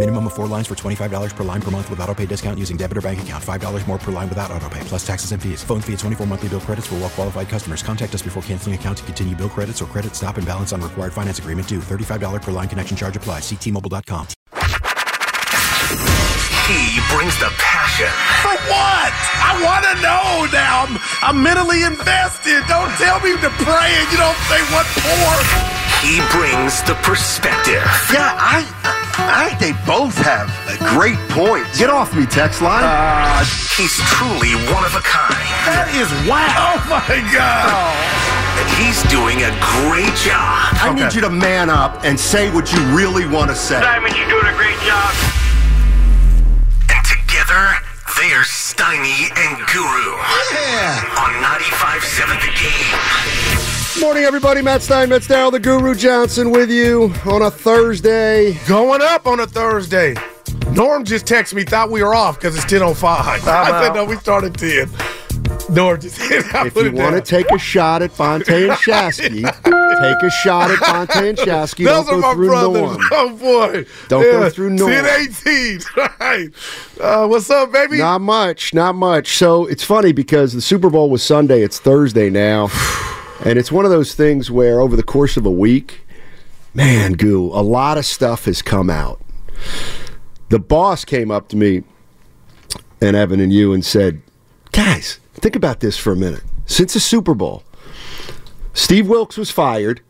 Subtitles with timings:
[0.00, 2.78] Minimum of four lines for $25 per line per month with auto pay discount using
[2.78, 3.44] debit or bank account.
[3.44, 5.62] $5 more per line without auto pay, plus taxes and fees.
[5.62, 7.82] Phone fee at 24 monthly bill credits for well qualified customers.
[7.82, 10.80] Contact us before canceling account to continue bill credits or credit stop and balance on
[10.80, 11.80] required finance agreement due.
[11.80, 13.42] $35 per line connection charge applies.
[13.42, 14.26] Ctmobile.com.
[16.64, 18.08] He brings the passion.
[18.40, 19.12] For what?
[19.12, 20.88] I want to know now.
[20.88, 22.64] I'm, I'm mentally invested.
[22.72, 25.28] Don't tell me to pray and you don't say what for.
[26.00, 27.84] He brings the perspective.
[28.08, 28.64] Yeah, I,
[29.28, 30.48] I think they both have
[30.96, 31.78] great points.
[31.78, 32.82] Get off me, text line.
[32.84, 33.44] Uh,
[33.76, 35.36] he's truly one of a kind.
[35.68, 36.48] That is wow.
[36.48, 37.68] Oh my God.
[38.60, 40.72] And he's doing a great job.
[40.80, 43.80] I need you to man up and say what you really want to say.
[43.80, 45.12] Simon, you're doing a great job.
[46.88, 47.76] And together,
[48.20, 50.16] they are Steiny and Guru.
[50.52, 51.20] Yeah.
[51.20, 53.79] On 95.7 The Game.
[53.98, 54.62] Morning, everybody.
[54.62, 58.56] Matt Stein, Matt Daryl, the Guru Johnson with you on a Thursday.
[58.66, 60.14] Going up on a Thursday.
[60.70, 63.02] Norm just texted me, thought we were off because it's 10.05.
[63.48, 64.88] I said, no, we started 10.
[65.74, 70.22] Norm just hit If you want to take a shot at Fonte and Shasky, take
[70.22, 71.84] a shot at Fonte and Shasky.
[71.84, 72.80] Those Don't are go my through brothers.
[72.80, 73.08] Norm.
[73.10, 73.86] Oh, boy.
[74.08, 74.90] Don't go through Norm.
[74.90, 75.80] 10 18.
[75.96, 76.50] Right.
[77.00, 77.98] Uh, what's up, baby?
[77.98, 79.36] Not much, not much.
[79.36, 81.62] So it's funny because the Super Bowl was Sunday.
[81.62, 82.68] It's Thursday now.
[83.44, 86.06] And it's one of those things where over the course of a week,
[86.74, 89.20] man, goo, a lot of stuff has come out.
[90.50, 91.84] The boss came up to me
[93.00, 94.20] and Evan and you and said,
[94.72, 96.42] guys, think about this for a minute.
[96.66, 97.64] Since the Super Bowl,
[98.74, 100.02] Steve Wilks was fired.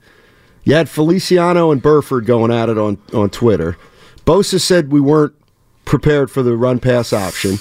[0.64, 3.76] You had Feliciano and Burford going at it on, on Twitter.
[4.26, 5.34] Bosa said we weren't
[5.84, 7.58] prepared for the run pass option.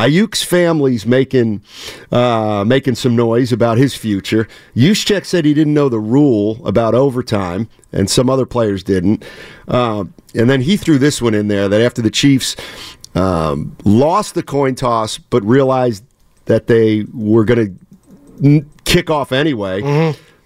[0.00, 1.62] Aiyuk's family's making
[2.10, 4.48] uh, making some noise about his future.
[4.74, 9.24] Juszczyk said he didn't know the rule about overtime, and some other players didn't.
[9.68, 12.56] Uh, and then he threw this one in there that after the Chiefs
[13.14, 16.02] um, lost the coin toss, but realized
[16.46, 17.78] that they were going
[18.40, 19.82] to kick off anyway,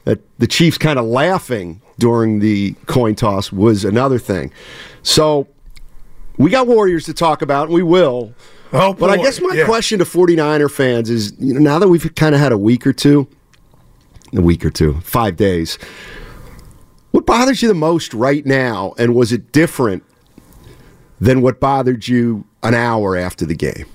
[0.05, 4.53] that the Chiefs kind of laughing during the coin toss was another thing.
[5.05, 5.47] So
[6.39, 8.35] we got Warriors to talk about, and we will.
[8.75, 9.65] Oh, But I guess my Yeah.
[9.67, 12.87] question to 49er fans is you know, now that we've kind of had a week
[12.87, 13.27] or two,
[14.37, 15.79] a week or two, five days,
[17.13, 18.93] what bothers you the most right now?
[18.99, 20.03] And was it different
[21.21, 23.87] than what bothered you an hour after the game?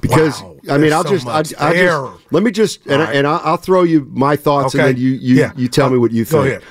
[0.00, 1.88] Because Wow, I mean, I'll so just, I, I there.
[1.88, 3.16] just let me just, and, right.
[3.16, 4.88] and I'll, I'll throw you my thoughts, Okay.
[4.88, 5.52] and then you you, Yeah.
[5.56, 6.62] you tell me what you Go think.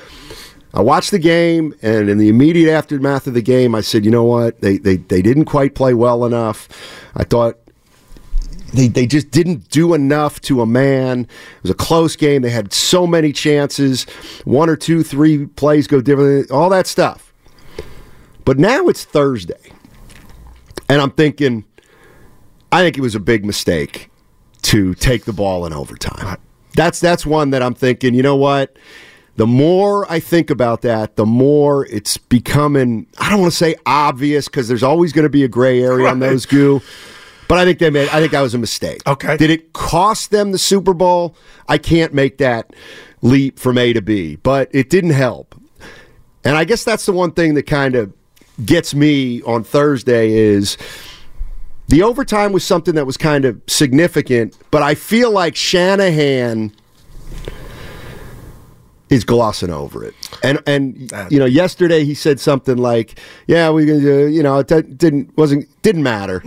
[0.73, 4.11] I watched the game, and in the immediate aftermath of the game, I said, you
[4.11, 4.61] know what?
[4.61, 6.69] They they, they didn't quite play well enough.
[7.15, 7.57] I thought
[8.73, 11.21] they, they just didn't do enough to a man.
[11.21, 12.41] It was a close game.
[12.41, 14.03] They had so many chances.
[14.45, 17.33] One or two, three plays go differently, all that stuff.
[18.45, 19.71] But now it's Thursday.
[20.87, 21.65] And I'm thinking,
[22.71, 24.09] I think it was a big mistake
[24.63, 26.37] to take the ball in overtime.
[26.75, 28.75] That's that's one that I'm thinking, you know what?
[29.39, 33.75] The more I think about that, the more it's becoming I don't want to say
[33.85, 36.81] obvious because there's always going to be a gray area on those goo.
[37.47, 39.01] But I think they made I think that was a mistake.
[39.07, 39.37] Okay.
[39.37, 41.37] Did it cost them the Super Bowl?
[41.69, 42.75] I can't make that
[43.21, 45.55] leap from A to B, but it didn't help.
[46.43, 48.11] And I guess that's the one thing that kind of
[48.65, 50.77] gets me on Thursday is
[51.87, 56.73] the overtime was something that was kind of significant, but I feel like Shanahan
[59.09, 60.13] is glossing over it.
[60.43, 64.97] And and you know, yesterday he said something like, "Yeah, we uh, you know, it
[64.97, 66.39] didn't wasn't didn't matter.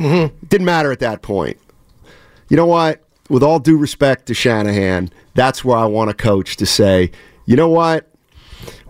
[0.48, 1.58] Didn't matter at that point."
[2.48, 3.02] You know what?
[3.28, 7.10] With all due respect to Shanahan, that's where I want a coach to say,
[7.46, 8.08] "You know what?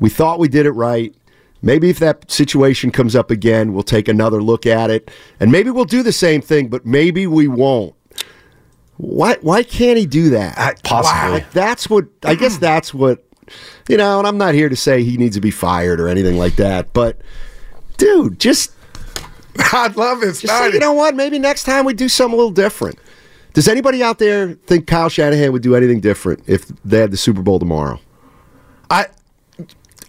[0.00, 1.14] We thought we did it right.
[1.62, 5.70] Maybe if that situation comes up again, we'll take another look at it, and maybe
[5.70, 7.94] we'll do the same thing, but maybe we won't."
[8.98, 10.56] Why why can't he do that?
[10.82, 11.12] Possibly.
[11.32, 13.24] Like that's what I guess that's what
[13.88, 16.38] you know, and I'm not here to say he needs to be fired or anything
[16.38, 17.20] like that, but
[17.98, 18.72] dude, just
[19.72, 20.34] I'd love it.
[20.38, 21.14] Just say, you know what?
[21.14, 22.98] Maybe next time we do something a little different.
[23.52, 27.16] Does anybody out there think Kyle Shanahan would do anything different if they had the
[27.18, 28.00] Super Bowl tomorrow?
[28.90, 29.06] I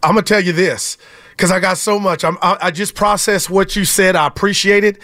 [0.01, 0.97] I'm gonna tell you this
[1.31, 2.23] because I got so much.
[2.23, 4.15] I'm, I, I just processed what you said.
[4.15, 5.01] I appreciate it.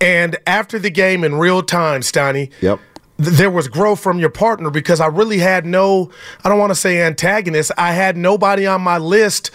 [0.00, 2.78] And after the game in real time, Steiny, Yep.
[3.18, 6.10] Th- there was growth from your partner because I really had no,
[6.42, 7.72] I don't want to say antagonist.
[7.78, 9.50] I had nobody on my list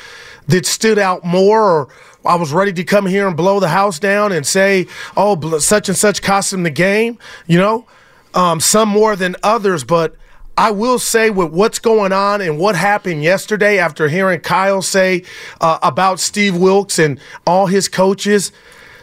[0.47, 1.88] that stood out more or
[2.25, 5.88] I was ready to come here and blow the house down and say, oh, such
[5.88, 7.17] and such cost him the game,
[7.47, 7.85] you know,
[8.33, 9.83] um, some more than others.
[9.83, 10.15] But
[10.57, 15.23] I will say with what's going on and what happened yesterday after hearing Kyle say
[15.62, 18.51] uh, about Steve Wilks and all his coaches,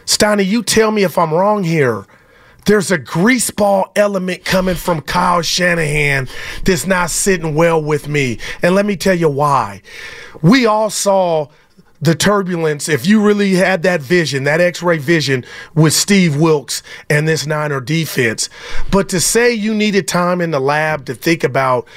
[0.05, 2.05] Steiny, you tell me if I'm wrong here
[2.67, 6.27] there's a greaseball element coming from Kyle Shanahan
[6.63, 8.39] that's not sitting well with me.
[8.61, 9.81] And let me tell you why.
[10.41, 11.47] We all saw
[11.99, 15.43] the turbulence, if you really had that vision, that x ray vision
[15.73, 18.49] with Steve Wilks and this Niner defense.
[18.91, 21.87] But to say you needed time in the lab to think about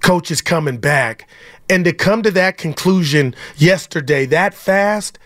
[0.00, 1.28] coaches coming back
[1.68, 5.18] and to come to that conclusion yesterday that fast,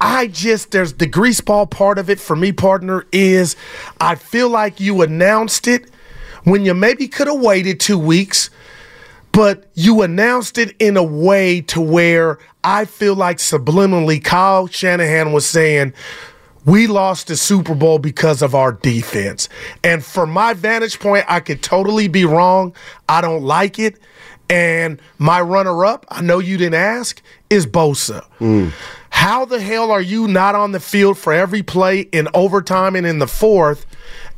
[0.00, 3.56] I just there's the greaseball part of it for me, partner, is
[4.00, 5.90] I feel like you announced it
[6.44, 8.50] when you maybe could have waited two weeks,
[9.32, 15.32] but you announced it in a way to where I feel like subliminally Kyle Shanahan
[15.32, 15.94] was saying,
[16.64, 19.48] we lost the Super Bowl because of our defense.
[19.82, 22.74] And from my vantage point, I could totally be wrong.
[23.08, 23.98] I don't like it.
[24.48, 27.20] And my runner up, I know you didn't ask,
[27.54, 28.24] is Bosa.
[29.10, 33.06] How the hell are you not on the field for every play in overtime and
[33.06, 33.86] in the fourth?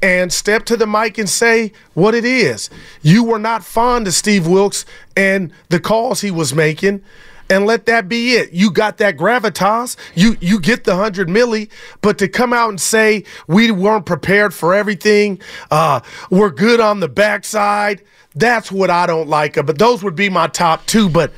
[0.02, 2.68] And step to the mic and say what it is.
[3.02, 4.84] You were not fond of Steve Wilks
[5.16, 7.02] and the calls he was making
[7.48, 8.52] and let that be it.
[8.52, 9.96] You got that gravitas.
[10.14, 11.70] You you get the hundred milli,
[12.02, 15.40] but to come out and say we weren't prepared for everything,
[15.70, 18.02] uh, we're good on the backside.
[18.34, 19.54] That's what I don't like.
[19.54, 21.08] But those would be my top two.
[21.08, 21.32] But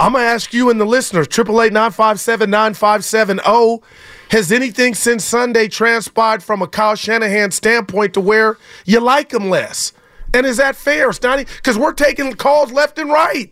[0.00, 3.38] I'm gonna ask you and the listeners, triple eight nine five seven nine five seven
[3.44, 3.82] zero.
[4.30, 8.56] Has anything since Sunday transpired from a Kyle Shanahan standpoint to where
[8.86, 9.92] you like him less?
[10.32, 11.44] And is that fair, Stoney?
[11.44, 13.50] Because we're taking calls left and right.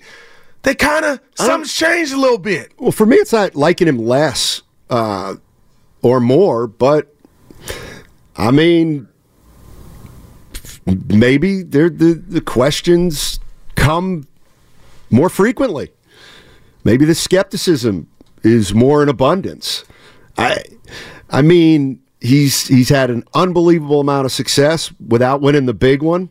[0.62, 2.72] They kind of something's changed a little bit.
[2.78, 5.34] Well, for me, it's not liking him less uh,
[6.00, 7.14] or more, but
[8.36, 9.06] I mean,
[10.86, 11.90] maybe the
[12.26, 13.38] the questions
[13.74, 14.26] come
[15.10, 15.90] more frequently.
[16.88, 18.08] Maybe the skepticism
[18.42, 19.84] is more in abundance.
[20.38, 20.64] I,
[21.28, 26.30] I mean, he's he's had an unbelievable amount of success without winning the big one.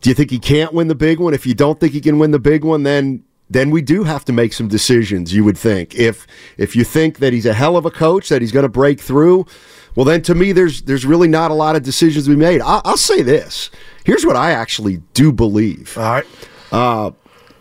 [0.00, 1.32] Do you think he can't win the big one?
[1.32, 4.24] If you don't think he can win the big one, then then we do have
[4.24, 5.32] to make some decisions.
[5.32, 6.26] You would think if
[6.58, 9.00] if you think that he's a hell of a coach, that he's going to break
[9.00, 9.46] through.
[9.94, 12.60] Well, then to me, there's there's really not a lot of decisions to be made.
[12.62, 13.70] I'll, I'll say this:
[14.02, 15.96] here's what I actually do believe.
[15.96, 16.26] All right,
[16.72, 17.12] uh,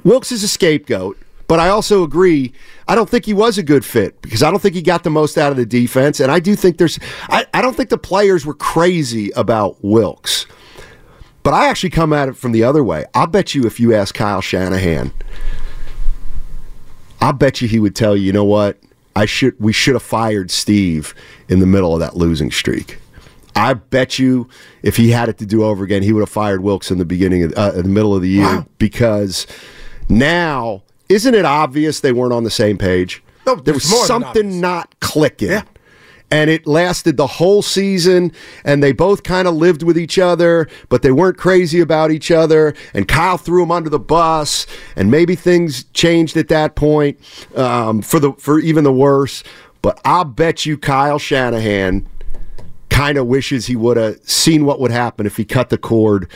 [0.03, 1.19] Wilks is a scapegoat.
[1.51, 2.53] But I also agree.
[2.87, 5.09] I don't think he was a good fit because I don't think he got the
[5.09, 6.21] most out of the defense.
[6.21, 10.45] And I do think there's, I, I don't think the players were crazy about Wilks.
[11.43, 13.03] But I actually come at it from the other way.
[13.13, 15.11] I'll bet you if you ask Kyle Shanahan,
[17.19, 18.79] I'll bet you he would tell you, you know what?
[19.13, 21.13] I should we should have fired Steve
[21.49, 22.97] in the middle of that losing streak.
[23.57, 24.47] I bet you
[24.83, 27.03] if he had it to do over again, he would have fired Wilks in the
[27.03, 28.65] beginning of uh, in the middle of the year Wow.
[28.77, 29.47] because
[30.07, 33.21] now isn't it obvious they weren't on the same page?
[33.45, 35.49] No, there was it's more than something not clicking.
[35.49, 35.63] Yeah.
[36.33, 38.31] And it lasted the whole season,
[38.63, 42.31] and they both kind of lived with each other, but they weren't crazy about each
[42.31, 42.73] other.
[42.93, 44.65] And Kyle threw him under the bus,
[44.95, 47.19] and maybe things changed at that point
[47.57, 49.43] um, for the for even the worse.
[49.81, 52.07] But I'll bet you Kyle Shanahan
[52.89, 56.29] kind of wishes he would have seen what would happen if he cut the cord.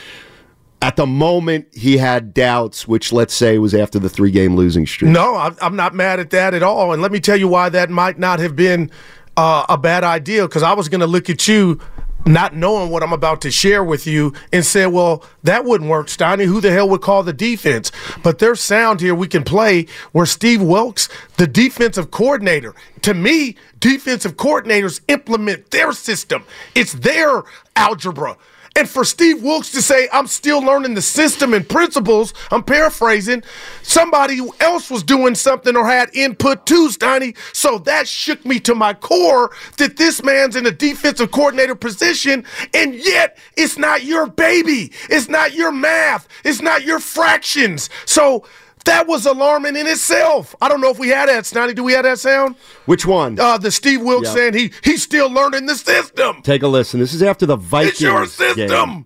[0.82, 4.86] At the moment, he had doubts, which let's say was after the three game losing
[4.86, 5.12] streak.
[5.12, 6.94] No, I'm, not mad at that at all.
[6.94, 8.92] And let me tell you why that might not have been
[9.38, 10.44] uh, a bad idea.
[10.44, 11.80] Because I was going to look at you,
[12.26, 16.08] not knowing what I'm about to share with you, and say, well, that wouldn't work,
[16.08, 16.46] Steiny.
[16.46, 17.92] Who the hell would call the defense?
[18.22, 23.56] But there's sound here we can play where Steve Wilks, the defensive coordinator, to me,
[23.80, 26.44] defensive coordinators implement their system,
[26.76, 27.44] it's their
[27.76, 28.38] algebra.
[28.76, 33.44] And for Steve Wilks to say, I'm still learning the system and principles, I'm paraphrasing,
[33.84, 37.38] somebody else was doing something or had input too, Steiny.
[37.54, 42.44] So that shook me to my core that this man's in a defensive coordinator position,
[42.74, 44.92] and yet it's not your baby.
[45.10, 46.28] It's not your math.
[46.44, 47.90] It's not your fractions.
[48.06, 48.46] So
[48.86, 50.56] That was alarming in itself.
[50.62, 51.74] I don't know if we had that, Snotty.
[51.74, 52.56] Do we have that sound?
[52.86, 53.40] Which one?
[53.40, 54.34] Uh, the Steve Wilks Yeah.
[54.36, 56.42] saying he he's still learning the system.
[56.44, 57.00] Take a listen.
[57.00, 57.94] This is after the Vikings.
[57.94, 58.28] It's your game.
[58.70, 59.06] system.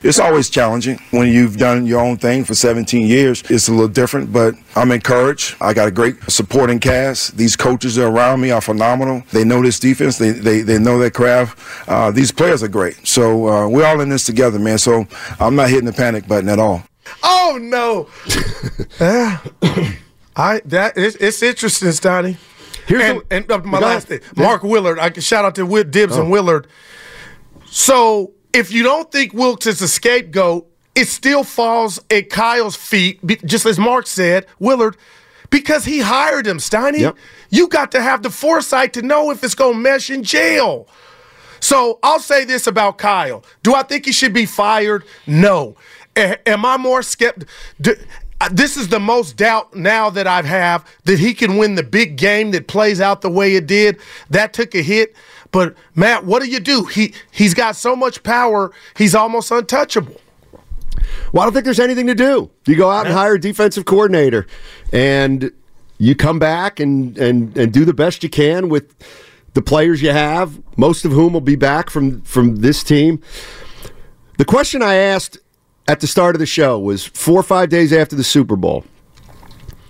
[0.00, 3.42] It's always challenging when you've done your own thing for 17 years.
[3.50, 5.56] It's a little different, but I'm encouraged.
[5.60, 7.36] I got a great supporting cast.
[7.36, 9.24] These coaches that are around me are phenomenal.
[9.32, 10.16] They know this defense.
[10.16, 11.58] They they, they know their craft.
[11.88, 13.06] Uh, these players are great.
[13.06, 14.78] So uh, we're all in this together, man.
[14.78, 15.06] So
[15.40, 16.84] I'm not hitting the panic button at all.
[17.22, 18.08] Oh no.
[19.00, 19.42] Ah.
[20.36, 22.36] I that it's, it's interesting, Stoney.
[22.86, 24.22] Here's and, the- and uh, my last ahead.
[24.24, 24.98] thing, Mark Willard.
[24.98, 26.30] I can shout out to Dibs and Oh.
[26.30, 26.66] Willard.
[27.66, 33.20] So if you don't think Wilks is a scapegoat, it still falls at Kyle's feet,
[33.44, 34.96] just as Mark said, Willard,
[35.50, 37.00] because he hired him, Steiny.
[37.00, 37.16] Yep.
[37.50, 40.88] You got to have the foresight to know if it's going to mesh in jail.
[41.60, 43.44] So I'll say this about Kyle.
[43.62, 45.04] Do I think he should be fired?
[45.26, 45.76] No.
[46.18, 47.48] Am I more skeptical?
[48.40, 51.82] Uh, this is the most doubt now that I have that he can win the
[51.82, 53.98] big game that plays out the way it did.
[54.30, 55.14] That took a hit.
[55.50, 56.84] But Matt, what do you do?
[56.84, 60.20] He he's got so much power, he's almost untouchable.
[61.32, 62.50] Well, I don't think there's anything to do.
[62.66, 64.46] You go out and hire a defensive coordinator,
[64.92, 65.50] and
[65.98, 68.94] you come back and and and do the best you can with
[69.54, 73.20] the players you have, most of whom will be back from from this team.
[74.36, 75.38] The question I asked
[75.88, 78.84] at the start of the show was four or five days after the Super Bowl.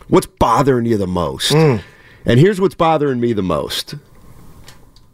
[0.07, 1.53] What's bothering you the most?
[1.53, 3.97] And here's what's bothering me the most.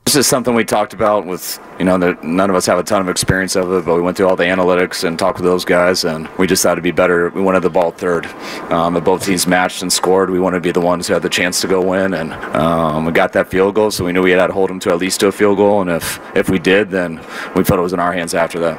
[0.05, 2.83] This is something we talked about with, you know, that none of us have a
[2.83, 5.47] ton of experience of it, but we went through all the analytics and talked with
[5.47, 7.31] those guys, and we decided to be better.
[7.31, 8.27] We wanted the ball third.
[8.71, 11.23] Um, if both teams matched and scored, we wanted to be the ones who had
[11.23, 14.23] the chance to go win, and um, we got that field goal, so we knew
[14.23, 16.51] we had to hold them to at least to a field goal, and if, if
[16.51, 17.17] we did, then
[17.57, 18.79] we felt it was in our hands after that.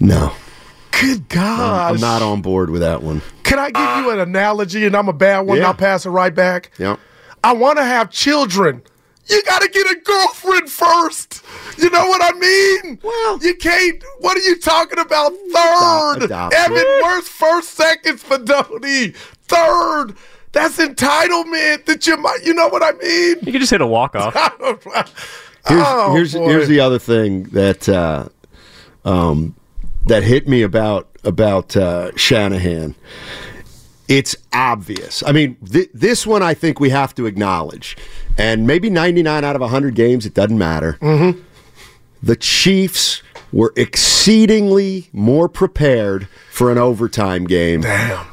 [0.00, 0.32] No.
[1.00, 1.94] Good God.
[1.94, 3.20] I'm not on board with that one.
[3.42, 4.86] Can I give you an analogy?
[4.86, 5.58] And I'm a bad one.
[5.58, 5.66] Yeah.
[5.68, 6.70] I'll pass it right back.
[6.78, 6.98] Yep.
[7.44, 8.82] I want to have children.
[9.26, 11.44] You got to get a girlfriend first.
[11.78, 12.98] You know what I mean?
[13.02, 14.02] Well, you can't.
[14.20, 15.32] What are you talking about?
[15.32, 16.22] Third.
[16.24, 16.54] adopt.
[16.54, 19.08] Evan, where's first, second for Donnie?
[19.48, 20.14] Third.
[20.52, 22.38] That's entitlement that you might.
[22.44, 23.36] You know what I mean?
[23.42, 24.34] You can just hit a walk off.
[25.68, 28.28] Here's Oh, here's here's the other thing that uh,
[29.04, 29.56] um,
[30.06, 32.94] that hit me about about uh, Shanahan.
[34.08, 35.24] It's obvious.
[35.26, 37.96] I mean, th- this one I think we have to acknowledge,
[38.38, 40.96] and maybe 99 out of 100 games it doesn't matter.
[41.00, 41.40] Mm-hmm.
[42.22, 43.22] The Chiefs
[43.52, 47.82] were exceedingly more prepared for an overtime game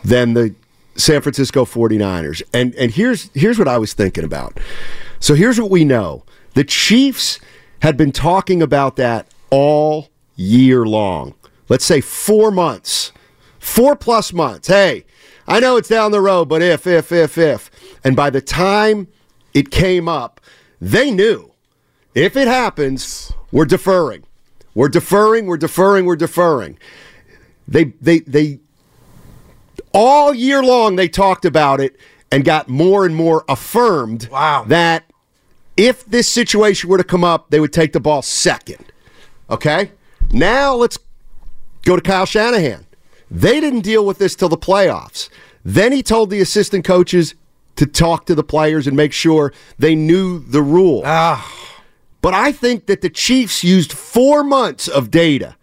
[0.03, 0.53] than the
[0.96, 2.44] San Francisco 49ers.
[2.53, 4.60] And and here's here's what I was thinking about.
[5.20, 6.24] So here's what we know.
[6.53, 7.39] The Chiefs
[7.80, 11.34] had been talking about that all year long.
[11.70, 13.12] Let's say 4 months.
[13.60, 14.67] 4 plus months.
[14.67, 15.05] Hey,
[15.48, 17.70] I know it's down the road, but if if if if.
[18.03, 19.08] And by the time
[19.53, 20.39] it came up,
[20.82, 21.51] they knew
[22.15, 24.24] if it happens, we're deferring.
[24.75, 26.77] We're deferring, we're deferring, we're deferring.
[27.67, 28.60] They they they
[29.93, 31.96] all year long they talked about it
[32.32, 34.65] and got more and more affirmed Wow.
[34.67, 35.03] that
[35.77, 38.91] if this situation were to come up, they would take the ball second.
[39.50, 39.91] Okay?
[40.32, 40.98] Now let's
[41.84, 42.86] go to Kyle Shanahan.
[43.30, 45.30] They didn't deal with this till the playoffs.
[45.66, 47.36] Then he told the assistant coaches
[47.75, 51.02] to talk to the players and make sure they knew the rule.
[51.06, 51.82] Ah.
[52.22, 55.56] But I think that the Chiefs used four months of data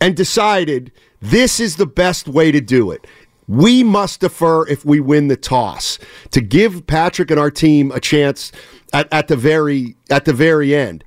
[0.00, 3.06] and decided this is the best way to do it.
[3.46, 5.98] We must defer if we win the toss
[6.32, 8.52] to give Patrick and our team a chance
[8.92, 11.02] at, at the very at the very end.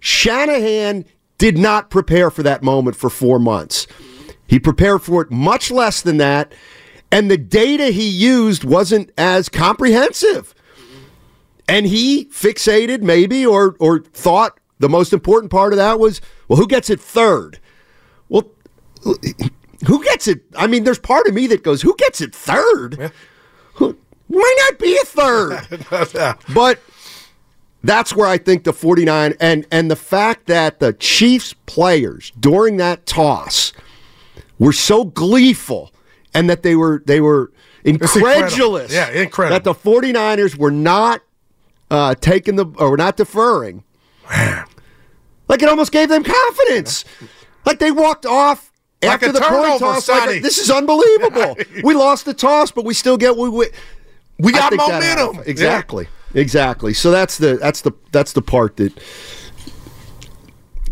[0.00, 1.06] Shanahan
[1.38, 3.86] did not prepare for that moment for four months.
[4.46, 6.52] He prepared for it much less than that,
[7.10, 10.54] and the data he used wasn't as comprehensive.
[11.68, 16.58] And he fixated maybe or or thought the most important part of that was, well,
[16.58, 17.58] who gets it third?
[18.28, 18.50] Well,
[19.04, 20.42] who gets it?
[20.56, 23.12] I mean, there's part of me that goes, who gets it third?
[23.74, 23.96] Who,
[24.28, 26.36] might not be a third.
[26.54, 26.80] but
[27.84, 32.76] that's where I think the 49 and and the fact that the Chiefs players during
[32.78, 33.72] that toss
[34.58, 35.92] were so gleeful
[36.34, 37.52] and that they were they were
[37.84, 38.26] incredible.
[38.28, 39.54] incredulous Yeah, incredible.
[39.54, 41.22] that the 49ers were not
[41.90, 43.84] uh, taking the or not deferring.
[45.48, 47.04] Like it almost gave them confidence.
[47.64, 48.70] Like they walked off
[49.02, 50.08] Like after the coin toss.
[50.08, 51.56] Like, this is unbelievable.
[51.82, 53.68] we lost the toss, but we still get we we,
[54.38, 55.42] We got momentum.
[55.46, 56.08] Exactly.
[56.34, 56.92] Exactly.
[56.92, 58.92] So that's the that's the that's the part that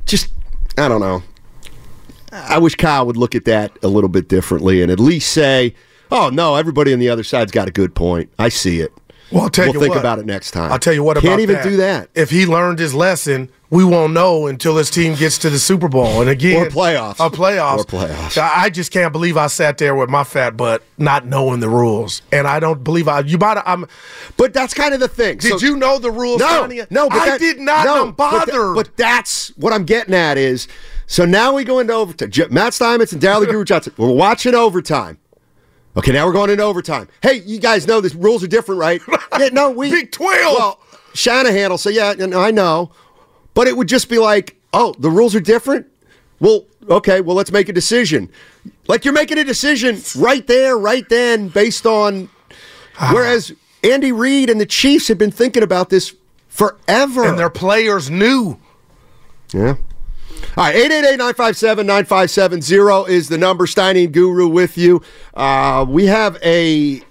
[0.06, 0.32] just
[0.78, 1.22] I don't know.
[2.32, 5.74] I wish Kyle would look at that a little bit differently and at least say,
[6.10, 8.30] Oh no, everybody on the other side's got a good point.
[8.38, 8.92] I see it.
[9.32, 10.00] Well, I'll tell we'll you think what.
[10.00, 10.70] about it next time.
[10.70, 11.64] I'll tell you what Can't about even that.
[11.64, 12.10] do that.
[12.14, 15.88] If he learned his lesson, we won't know until his team gets to the Super
[15.88, 16.20] Bowl.
[16.20, 17.18] And again, Or playoffs.
[17.18, 17.78] Or playoffs.
[17.80, 18.38] Or playoffs.
[18.38, 22.22] I just can't believe I sat there with my fat butt not knowing the rules.
[22.30, 23.86] And I don't believe I you might I'm
[24.36, 25.38] But that's kind of the thing.
[25.38, 27.84] Did So- you know the rules, No, no, but I that- did not.
[27.84, 28.46] no, I'm but.
[28.74, 30.68] But, that's what I'm getting at is.
[31.08, 32.30] So now we go into overtime.
[32.50, 33.92] Matt Steinmetz and Daryl the Guru Johnson.
[33.96, 35.18] We're watching overtime.
[35.96, 37.08] Okay, now we're going into overtime.
[37.22, 39.00] Hey, you guys know the rules are different, right?
[39.38, 40.56] yeah, no, we Big 12.
[40.58, 40.80] Well,
[41.14, 42.90] Shanahan will say, "Yeah, I know,"
[43.54, 45.86] but it would just be like, "Oh, the rules are different."
[46.38, 48.30] Well, okay, well, let's make a decision.
[48.88, 52.28] Like you're making a decision right there, right then, based on.
[52.98, 53.12] Ah.
[53.14, 56.14] Whereas Andy Reid and the Chiefs have been thinking about this
[56.48, 57.24] forever.
[57.24, 58.58] and their players knew.
[59.54, 59.76] Yeah.
[60.56, 63.66] All right, 888-957-9570 is the number.
[63.66, 65.02] Steiny Guru with you.
[65.34, 67.02] Uh, we have a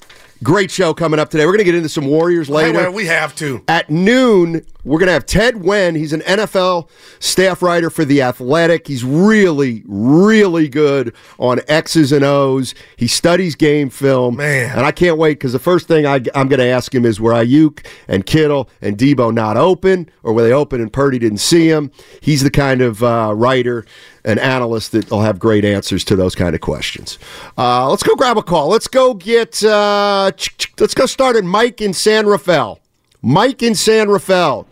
[0.43, 1.45] great show coming up today.
[1.45, 2.77] We're going to get into some Warriors Hey, later.
[2.79, 3.63] well, we have to.
[3.67, 5.95] At noon, we're going to have Ted Nguyen.
[5.97, 6.89] He's an NFL
[7.19, 8.87] staff writer for The Athletic.
[8.87, 12.75] He's really, really good on X's and O's.
[12.95, 14.37] He studies game film.
[14.37, 14.77] Man.
[14.77, 17.19] And I can't wait because the first thing I, am going to ask him is
[17.19, 21.39] were Aiyuk and Kittle and Deebo not open or were they open and Purdy didn't
[21.39, 21.91] see him?
[22.21, 23.85] He's the kind of uh, writer
[24.25, 27.17] and analyst that will have great answers to those kind of questions.
[27.57, 28.67] Uh, let's go grab a call.
[28.67, 30.31] Let's go get, uh,
[30.79, 32.79] let's go start at Mike in San Rafael.
[33.21, 34.67] Mike in San Rafael.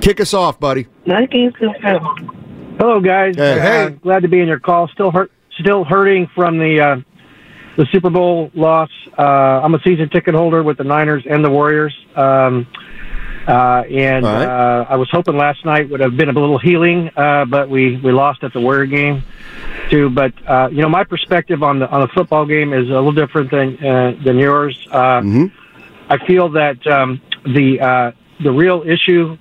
[0.00, 0.86] Kick us off, buddy.
[1.06, 2.16] Mike in San Rafael.
[2.78, 3.36] Hello, guys.
[3.36, 3.84] Hey.
[3.84, 4.88] Uh, glad to be in your call.
[4.88, 6.96] Still hurt, still hurting from the uh,
[7.76, 8.90] the Super Bowl loss.
[9.18, 9.22] Uh,
[9.62, 12.66] I'm a season ticket holder with the Niners and the Warriors, um,
[13.46, 14.44] uh, and right.
[14.44, 17.96] uh, I was hoping last night would have been a little healing, uh, but we
[18.00, 19.22] we lost at the Warrior game
[19.90, 20.10] too.
[20.10, 23.12] But uh, you know, my perspective on the on the football game is a little
[23.12, 24.86] different than uh, than yours.
[24.90, 25.22] Uh,
[26.08, 28.12] I feel that um, the uh,
[28.42, 29.36] the real issue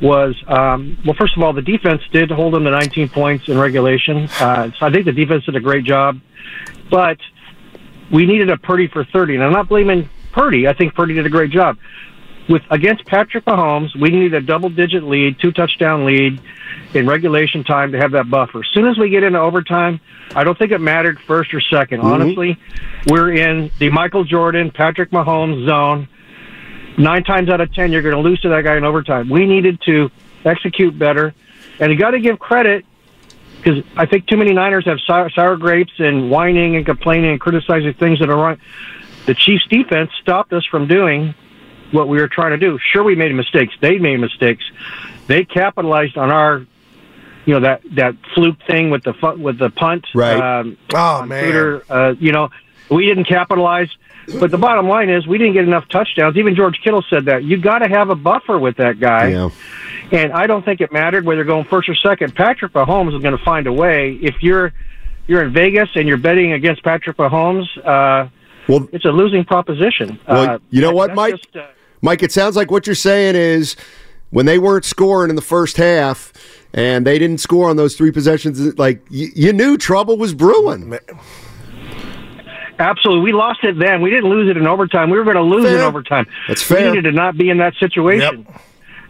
[0.00, 3.58] was um, well, first of all, the defense did hold them to 19 points in
[3.58, 4.28] regulation.
[4.40, 6.20] Uh, so I think the defense did a great job,
[6.90, 7.18] but
[8.12, 10.68] we needed a Purdy for 30, and I'm not blaming Purdy.
[10.68, 11.76] I think Purdy did a great job.
[12.48, 16.40] With against Patrick Mahomes, we need a double-digit lead, two touchdown lead
[16.94, 18.60] in regulation time to have that buffer.
[18.60, 20.00] As soon as we get into overtime,
[20.34, 22.06] I don't think it mattered first or 2nd mm-hmm.
[22.06, 22.58] Honestly,
[23.06, 26.08] we're in the Michael Jordan, Patrick Mahomes zone
[26.98, 29.28] nine times out of ten you're going to lose to that guy in overtime.
[29.28, 30.10] We needed to
[30.44, 31.34] execute better,
[31.78, 32.84] and you got to give credit
[33.56, 37.40] because I think too many Niners have sour, sour grapes and whining and complaining and
[37.40, 38.58] criticizing things that are wrong.
[39.26, 41.34] The Chiefs' defense stopped us from doing
[41.92, 42.78] what we were trying to do.
[42.92, 43.74] Sure, we made mistakes.
[43.80, 44.64] They made mistakes.
[45.26, 46.66] They capitalized on our,
[47.44, 50.06] you know, that that fluke thing with the with the punt.
[50.14, 50.60] Right.
[50.60, 51.82] Um, Oh, man.
[51.88, 52.50] Uh, you know,
[52.90, 53.88] we didn't capitalize.
[54.38, 56.36] But the bottom line is, we didn't get enough touchdowns.
[56.36, 57.44] Even George Kittle said that.
[57.44, 59.28] You got to have a buffer with that guy.
[59.28, 59.48] Yeah.
[60.12, 62.34] And I don't think it mattered whether going first or second.
[62.34, 64.12] Patrick Mahomes is going to find a way.
[64.20, 64.74] If you're
[65.26, 68.28] you're in Vegas and you're betting against Patrick Mahomes, uh,
[68.68, 70.18] Well, it's a losing proposition.
[70.28, 71.36] Well, uh, you know what, Mike?
[71.36, 71.66] just, uh,
[72.02, 73.76] Mike, it sounds like what you're saying is
[74.30, 76.32] when they weren't scoring in the first half
[76.74, 80.98] and they didn't score on those three possessions, like you, you knew trouble was brewing.
[82.78, 83.24] Absolutely.
[83.24, 84.02] We lost it then.
[84.02, 85.10] We didn't lose it in overtime.
[85.10, 85.78] We were going to lose Fair.
[85.78, 86.26] in overtime.
[86.46, 86.90] That's fair.
[86.90, 88.46] We needed to not be in that situation.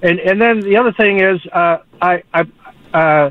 [0.01, 2.47] And and then the other thing is, uh, I, I
[2.95, 3.31] uh,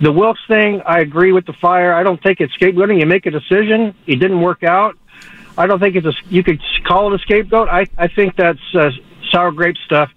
[0.00, 0.82] the Wilks thing.
[0.84, 1.94] I agree with the fire.
[1.94, 3.00] I don't think it's scapegoating.
[3.00, 3.94] You make a decision.
[4.06, 4.96] It didn't work out.
[5.56, 6.14] I don't think it's a.
[6.28, 7.68] You could call it a scapegoat.
[7.68, 8.90] I I think that's uh,
[9.30, 10.10] sour grape stuff.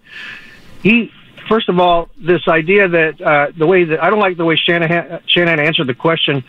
[0.82, 1.12] He
[1.48, 4.56] first of all, this idea that uh, the way that I don't like the way
[4.56, 6.44] Shanahan Shanahan answered the question,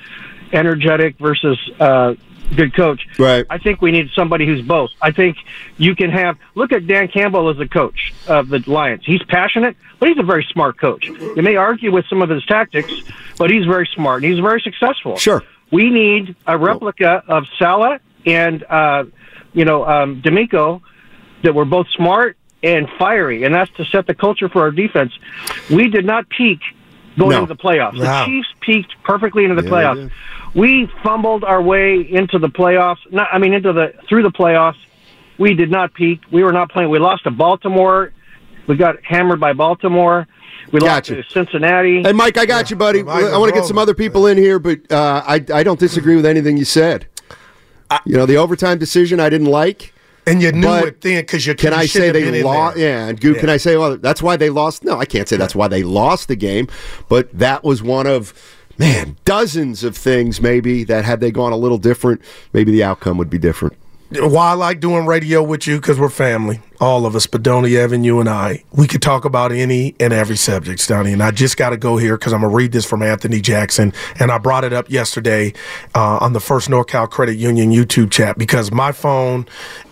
[0.52, 2.14] energetic versus uh,
[2.54, 3.06] good coach.
[3.18, 3.46] Right.
[3.50, 4.90] I think we need somebody who's both.
[5.00, 5.36] I think
[5.78, 9.02] you can have look at Dan Campbell as a coach of the Lions.
[9.04, 11.06] He's passionate, but he's a very smart coach.
[11.06, 12.92] You may argue with some of his tactics,
[13.38, 15.16] but he's very smart and he's very successful.
[15.16, 15.42] Sure.
[15.72, 19.04] We need a replica of Salah and uh,
[19.52, 20.80] you know um, DeMeco
[21.42, 25.12] that were both smart and fiery, and that's to set the culture for our defense.
[25.70, 26.58] We did not peak
[27.18, 27.42] going No.
[27.42, 27.94] into the playoffs.
[27.94, 28.00] No.
[28.04, 30.10] The Chiefs peaked perfectly into the Yeah, playoffs.
[30.54, 32.98] We fumbled our way into the playoffs.
[33.10, 34.76] Not, I mean, into the through the playoffs.
[35.38, 36.20] We did not peak.
[36.32, 36.88] We were not playing.
[36.90, 38.12] We lost to Baltimore.
[38.66, 40.26] We got hammered by Baltimore.
[40.72, 41.22] We lost Gotcha.
[41.22, 42.02] to Cincinnati.
[42.02, 43.02] Hey, Mike, I got you, buddy.
[43.02, 45.78] Mike I want to get some other people in here, but uh, I, I don't
[45.78, 47.06] disagree with anything you said.
[48.04, 49.92] You know, the overtime decision I didn't like.
[50.28, 52.76] And you knew it then because you Can I say they lost?
[52.76, 54.82] Yeah, and Goo, can I say, well, that's why they lost?
[54.82, 56.66] No, I can't say that's why they lost the game,
[57.08, 58.34] but that was one of,
[58.76, 62.20] man, dozens of things maybe that had they gone a little different,
[62.52, 63.76] maybe the outcome would be different.
[64.10, 67.26] why I like doing radio with you because we're family, all of us.
[67.26, 71.12] But Donnie, Evan, you and I, we could talk about any and every subject, Stoney.
[71.12, 73.92] And I just got to go here because I'm gonna read this from Anthony Jackson,
[74.18, 75.52] and I brought it up yesterday
[75.94, 79.46] uh, on the First NorCal Credit Union YouTube chat because my phone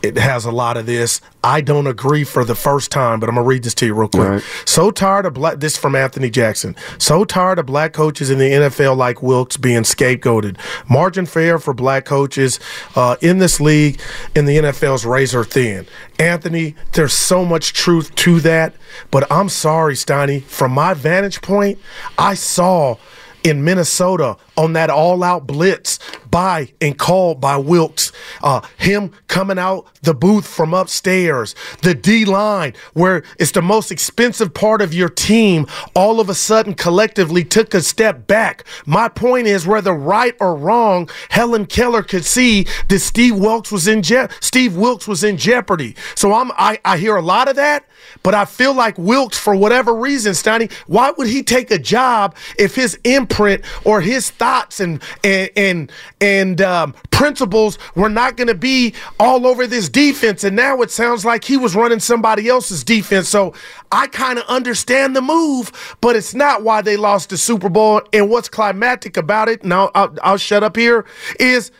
[0.04, 1.22] it has a lot of this.
[1.42, 4.08] I don't agree for the first time, but I'm gonna read this to you real
[4.08, 4.28] quick.
[4.28, 4.42] Right.
[4.66, 5.60] So tired of black.
[5.60, 6.76] This from Anthony Jackson.
[6.98, 10.58] So tired of black coaches in the NFL like Wilks being scapegoated.
[10.90, 12.60] Margin fair for black coaches
[12.96, 13.98] uh, in this league
[14.34, 15.86] in the NFL's razor thin.
[16.18, 18.74] Anthony, there's so much truth to that,
[19.10, 20.42] but I'm sorry, Steiny.
[20.42, 21.78] From my vantage point,
[22.16, 22.96] I saw
[23.42, 25.98] in Minnesota on that all-out blitz
[26.34, 28.10] by and called by Wilks.
[28.42, 33.92] Uh, him coming out the booth from upstairs, the D line, where it's the most
[33.92, 38.64] expensive part of your team, all of a sudden collectively took a step back.
[38.84, 43.86] My point is, whether right or wrong, Helen Keller could see that Steve Wilks was
[43.86, 45.94] in je- Steve Wilks was in jeopardy.
[46.16, 47.86] So I'm I, I hear a lot of that,
[48.24, 52.34] but I feel like Wilks, for whatever reason, Steiny, why would he take a job
[52.58, 55.92] if his imprint or his thoughts and and and,
[56.24, 60.42] and um, principles were not going to be all over this defense?
[60.42, 63.28] And now it sounds like he was running somebody else's defense.
[63.28, 63.52] So
[63.92, 68.00] I kind of understand the move, but it's not why they lost the Super Bowl.
[68.14, 69.64] And what's climatic about it?
[69.64, 71.04] Now I'll, I'll shut up here.
[71.38, 71.70] Is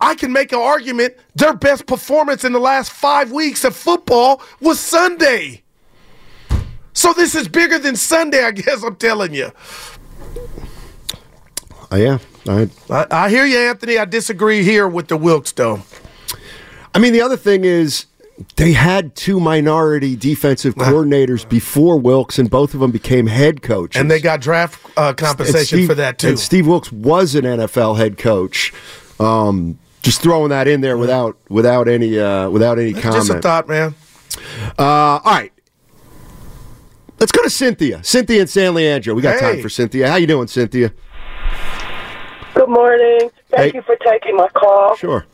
[0.00, 4.42] I can make an argument their best performance in the last five weeks of football
[4.60, 5.62] was Sunday.
[6.92, 9.52] So this is bigger than Sunday, I guess I'm telling you.
[11.92, 13.98] Uh, yeah, I, I, I hear you, Anthony.
[13.98, 15.82] I disagree here with the Wilks, though.
[16.94, 18.06] I mean, the other thing is
[18.56, 24.00] they had two minority defensive coordinators before Wilks, and both of them became head coaches.
[24.00, 26.28] And they got draft uh, compensation Steve- for that, too.
[26.28, 28.72] And Steve Wilks was an NFL head coach.
[29.20, 33.26] Um, just throwing that in there without without any uh, without any comment.
[33.26, 33.94] Just a thought, man.
[34.76, 35.52] Uh, all right.
[37.20, 38.02] Let's go to Cynthia.
[38.02, 39.14] Cynthia and San Leandro.
[39.14, 40.08] We got time for Cynthia.
[40.08, 40.92] How you doing, Cynthia?
[42.72, 43.30] Good morning.
[43.50, 43.78] Thank Hey.
[43.78, 44.96] you for taking my call.
[44.96, 45.26] Sure.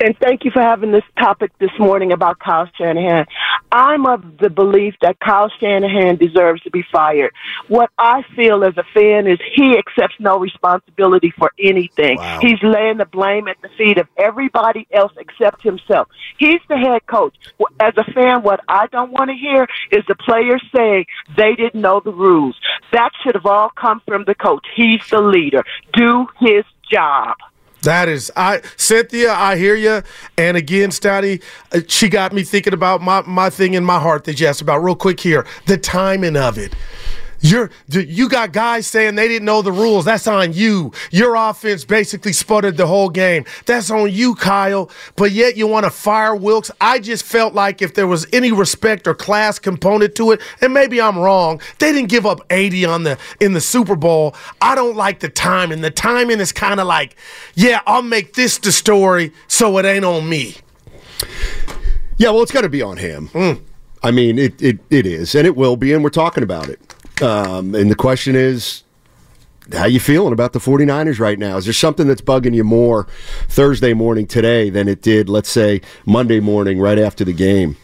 [0.00, 3.26] And thank you for having this topic this morning about Kyle Shanahan.
[3.72, 7.32] I'm of the belief that Kyle Shanahan deserves to be fired.
[7.66, 12.18] What I feel as a fan is he accepts no responsibility for anything.
[12.40, 16.06] He's laying the blame at the feet of everybody else except himself.
[16.38, 17.34] He's the head coach.
[17.80, 21.06] As a fan, what I don't want to hear is the players saying
[21.36, 22.56] they didn't know the rules.
[22.92, 24.64] That should have all come from the coach.
[24.76, 25.64] He's the leader.
[25.92, 27.36] Do his job.
[27.82, 30.02] That is, I Cynthia, I hear you.
[30.36, 34.24] And again, Stouty, uh, she got me thinking about my my thing in my heart
[34.24, 34.82] that you asked about.
[34.82, 36.74] Real quick here, the timing of it.
[37.40, 40.04] You're you got guys saying they didn't know the rules.
[40.04, 40.92] That's on you.
[41.10, 43.44] Your offense basically sputtered the whole game.
[43.64, 44.90] That's on you, Kyle.
[45.14, 46.70] But yet you want to fire Wilks.
[46.80, 50.74] I just felt like if there was any respect or class component to it, and
[50.74, 54.34] maybe I'm wrong, they didn't give up 80 on the in the Super Bowl.
[54.60, 55.80] I don't like the timing.
[55.80, 57.16] The timing is kind of like,
[57.54, 60.56] yeah, I'll make this the story so it ain't on me.
[62.16, 63.28] Yeah, well, it's got to be on him.
[63.28, 63.62] Mm.
[64.02, 66.94] I mean, it, it, it is, and it will be, and we're talking about it.
[67.22, 68.84] Um, and the question is,
[69.72, 71.56] how you feeling about the 49ers right now?
[71.56, 73.06] Is there something that's bugging you more
[73.48, 77.76] Thursday morning today than it did, let's say, Monday morning right after the game?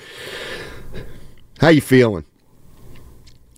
[1.61, 2.25] How you feeling?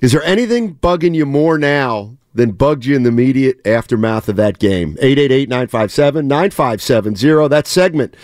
[0.01, 4.37] Is there anything bugging you more now than bugged you in the immediate aftermath of
[4.37, 4.97] that game?
[4.97, 7.51] 888-957-9570.
[7.51, 8.17] That segment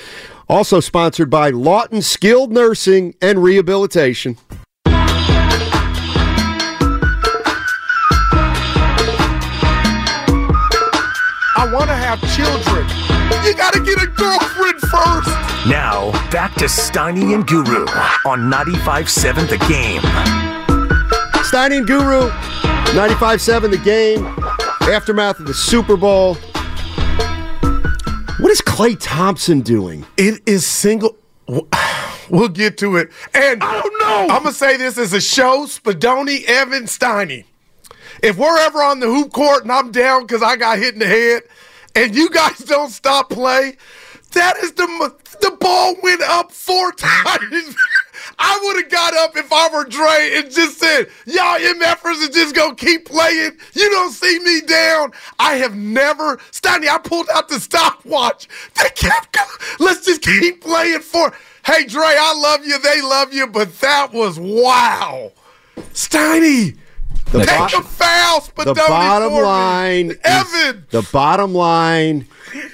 [0.48, 4.38] also sponsored by Lawton Skilled Nursing and Rehabilitation.
[11.58, 12.88] I want to have children.
[13.44, 15.28] You got to get a girlfriend first.
[15.68, 17.84] Now, back to Steiny and Guru
[18.24, 20.00] on 95.7 The Game.
[21.46, 22.28] Steiny and Guru,
[22.98, 24.26] 95.7 the game,
[24.92, 26.34] aftermath of the Super Bowl.
[28.40, 30.04] What is Klay Thompson doing?
[30.16, 31.16] It is single.
[32.28, 33.10] We'll get to it.
[33.34, 34.34] And I don't know.
[34.34, 37.44] I'm gonna say this as a show, Spadoni, Evan, Steiny.
[38.20, 40.98] If we're ever on the hoop court and I'm down because I got hit in
[40.98, 41.44] the head,
[41.94, 43.76] and you guys don't stop play,
[44.32, 47.76] that is the the ball went up four times.
[48.38, 52.32] I would have got up if I were Dre and just said, y'all MFers are
[52.32, 53.52] just gonna keep playing.
[53.72, 55.12] You don't see me down.
[55.38, 58.48] I have never, Steiny, I pulled out the stopwatch.
[58.74, 59.48] They kept going.
[59.80, 61.32] Let's just keep playing for.
[61.64, 62.78] Hey, Dre, I love you.
[62.78, 65.32] They love you, but that was wow.
[65.92, 66.76] Steiny.
[67.32, 69.42] The Take bo- a foul, the Spadoni bottom for me.
[69.42, 70.86] line, is- Evan.
[70.90, 72.26] the bottom line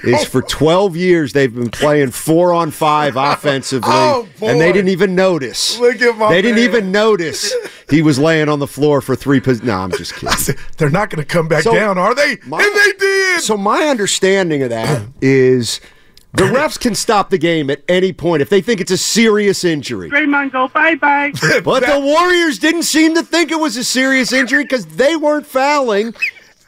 [0.04, 0.24] is oh.
[0.26, 4.90] for 12 years they've been playing four on five oh, offensively, Oh, and they didn't
[4.90, 5.78] even notice.
[5.80, 6.64] Look at my They didn't man.
[6.64, 7.52] even notice
[7.88, 9.40] he was laying on the floor for three.
[9.40, 10.54] Pos- no, I'm just kidding.
[10.76, 12.36] They're not going to come back So- down, are they?
[12.46, 13.40] My- and they did.
[13.40, 15.80] So my understanding of that is
[16.34, 19.64] the refs can stop the game at any point if they think it's a serious
[19.64, 20.10] injury.
[20.10, 21.32] Draymond go bye bye.
[21.64, 25.46] But the Warriors didn't seem to think it was a serious injury because they weren't
[25.46, 26.14] fouling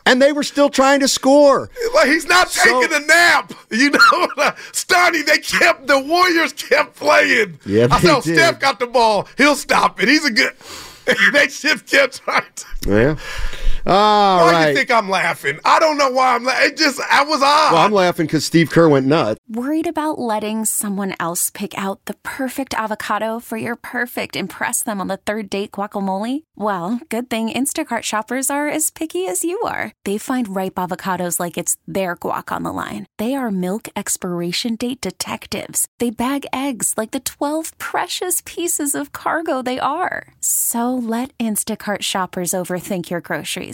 [0.07, 1.71] and they were still trying to score.
[1.95, 3.53] Like he's not So- taking a nap.
[3.75, 4.29] You know,
[4.73, 7.59] Stoney, they kept the Warriors kept playing.
[7.67, 8.37] Yeah, I they saw did.
[8.37, 9.27] Steph got the ball.
[9.37, 10.09] He'll stop it.
[10.09, 10.53] He's a good.
[11.33, 12.65] they just kept trying to.
[12.87, 13.17] Yeah.
[13.87, 14.65] All why right.
[14.65, 15.59] do you think I'm laughing?
[15.65, 16.71] I don't know why I'm laughing.
[16.71, 17.73] It just I was odd.
[17.73, 19.39] well, I'm laughing because Steve Kerr went nuts.
[19.49, 25.01] Worried about letting someone else pick out the perfect avocado for your perfect impress them
[25.03, 26.45] on the third date guacamole?
[26.57, 29.93] Well, good thing Instacart shoppers are as picky as you are.
[30.05, 33.07] They find ripe avocados like it's their guac on the line.
[33.19, 35.87] They are milk expiration date detectives.
[35.99, 40.29] They bag eggs like the 12 precious pieces of cargo they are.
[40.41, 43.74] So let Instacart shoppers overthink your groceries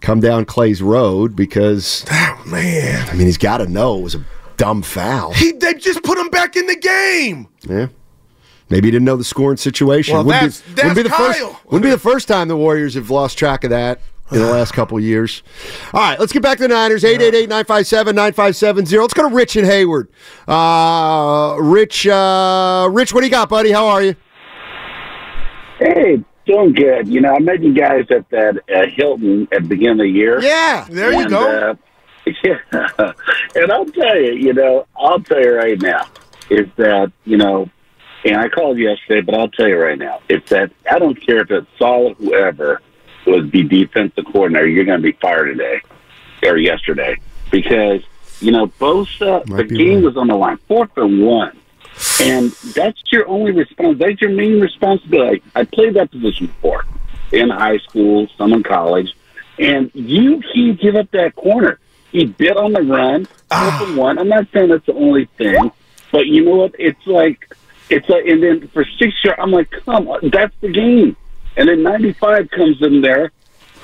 [0.00, 4.14] come down Klay's road because, oh, man, I mean, he's got to know it was
[4.14, 4.24] a
[4.56, 5.32] dumb foul.
[5.32, 7.48] he they just put him back in the game.
[7.68, 7.86] Yeah.
[8.70, 10.14] Maybe he didn't know the scoring situation.
[10.14, 11.64] Well, wouldn't, that's- be, wouldn't be the that's first.
[11.66, 14.72] Wouldn't be the first time the Warriors have lost track of that in the last
[14.74, 15.42] couple of years.
[15.94, 17.02] All right, let's get back to the Niners.
[17.04, 19.00] 888-957-9570.
[19.00, 20.08] Let's go to Rich and Hayward.
[20.46, 23.70] Uh, Rich, uh, Rich, what do you got, buddy?
[23.72, 24.16] How are you?
[25.78, 27.06] Hey, doing good.
[27.06, 30.08] You know, I met you guys at that uh, Hilton at the beginning of the
[30.08, 30.40] year.
[30.40, 31.70] Yeah, there you go.
[31.70, 31.74] Uh,
[32.44, 33.12] yeah,
[33.54, 36.06] and I'll tell you, you know, I'll tell you right now
[36.50, 37.70] is that you know,
[38.24, 41.38] and I called yesterday, but I'll tell you right now, it's that I don't care
[41.42, 42.82] if it's Saul or whoever
[43.26, 45.80] would be defensive coordinator, you're going to be fired today
[46.42, 47.16] or yesterday
[47.50, 48.02] because
[48.40, 50.04] you know Bosa, the be game right.
[50.04, 51.58] was on the line, fourth and one.
[52.20, 53.98] And that's your only response.
[53.98, 55.42] That's your main responsibility.
[55.54, 56.84] I played that position before
[57.32, 59.16] in high school, some in college,
[59.58, 61.78] and you can't give up that corner.
[62.12, 63.84] He bit on the run, ah.
[63.86, 64.18] and one.
[64.18, 65.70] I'm not saying that's the only thing,
[66.10, 66.74] but you know what?
[66.78, 67.54] It's like
[67.90, 71.16] it's like, and then for six yards, I'm like, come on, that's the game.
[71.56, 73.32] And then 95 comes in there,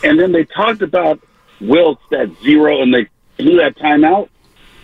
[0.02, 1.20] and then they talked about
[1.60, 4.28] Wilks that zero, and they blew that timeout.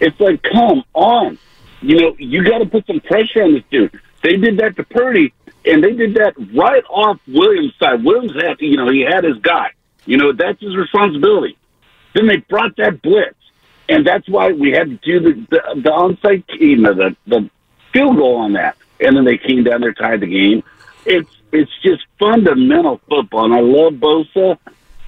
[0.00, 1.38] It's like, come on.
[1.82, 3.98] You know, you got to put some pressure on this dude.
[4.22, 5.32] They did that to Purdy,
[5.64, 8.04] and they did that right off Williams' side.
[8.04, 9.70] Williams had, to you know, he had his guy.
[10.04, 11.56] You know, that's his responsibility.
[12.14, 13.36] Then they brought that blitz,
[13.88, 17.50] and that's why we had to do the the, the onside, you know, the the
[17.92, 18.76] field goal on that.
[19.00, 20.62] And then they came down there, tied the game.
[21.06, 24.58] It's it's just fundamental football, and I love Bosa,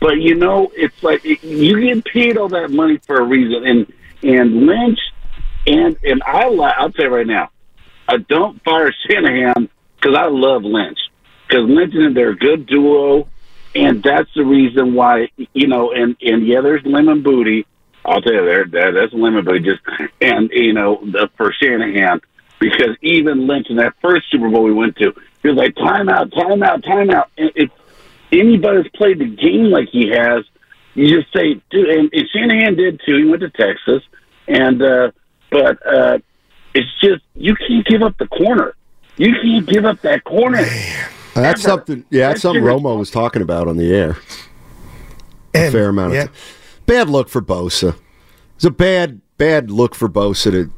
[0.01, 3.93] but you know, it's like you get paid all that money for a reason, and
[4.23, 4.99] and Lynch
[5.67, 7.51] and and I li- I'll tell you right now,
[8.09, 10.99] I don't fire Shanahan because I love Lynch
[11.47, 13.29] because Lynch and they're a good duo,
[13.75, 15.93] and that's the reason why you know.
[15.93, 17.67] And and yeah, there's lemon booty.
[18.05, 19.61] I'll tell you there that that's lemon booty.
[19.61, 19.81] Just
[20.21, 22.21] and you know the, for Shanahan,
[22.59, 26.33] because even Lynch in that first Super Bowl we went to, he was like timeout,
[26.33, 27.27] timeout, timeout.
[27.37, 27.71] And if
[28.33, 30.45] anybody's played the game like he has,
[30.95, 31.89] you just say, dude.
[31.89, 33.17] And, and Shanahan did too.
[33.19, 34.03] He went to Texas,
[34.49, 35.11] and uh,
[35.53, 36.19] but uh,
[36.75, 38.75] it's just you can't give up the corner.
[39.19, 40.65] You can't give up that corner.
[41.35, 42.05] That's something.
[42.11, 44.17] Yeah, that's That's something your Romo was talking about on the air.
[45.55, 46.35] a fair amount of time.
[46.87, 47.95] Bad look for Bosa.
[48.57, 50.73] It's a bad, bad look for Bosa to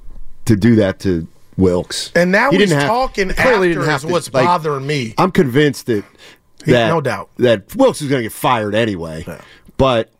[0.46, 2.12] to do that to Wilks.
[2.14, 4.32] And now He he's didn't have- talking he clearly after didn't have is to, what's
[4.34, 5.14] like- bothering me.
[5.16, 6.04] I'm convinced that
[6.64, 7.30] He- that no doubt.
[7.38, 9.24] that Wilks is going to get fired anyway.
[9.76, 10.10] But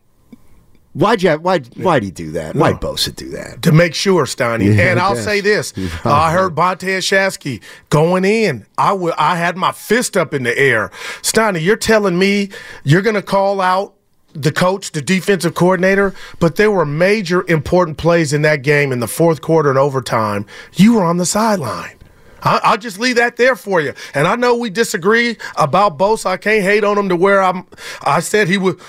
[0.95, 2.57] why'd you have, why why'd he do that?
[2.57, 3.63] Why'd Bosa do that?
[3.63, 4.75] to make sure, Steiny.
[4.77, 5.25] Yeah, and I'll guess.
[5.25, 5.73] say this:
[6.05, 8.67] uh, I heard Bonte Shasky going in.
[8.79, 9.15] I will.
[9.19, 10.91] I had my fist up in the air.
[11.23, 12.49] Steiny, you're telling me
[12.85, 13.95] you're going to call out
[14.33, 18.99] the coach, the defensive coordinator, but there were major important plays in that game in
[18.99, 20.45] the fourth quarter and overtime.
[20.73, 21.97] You were on the sideline.
[22.43, 23.95] I- I'll just leave that there for you.
[24.13, 26.27] And I know we disagree about Bosa.
[26.27, 27.65] I can't hate on him to where I'm.
[28.03, 28.81] I said he would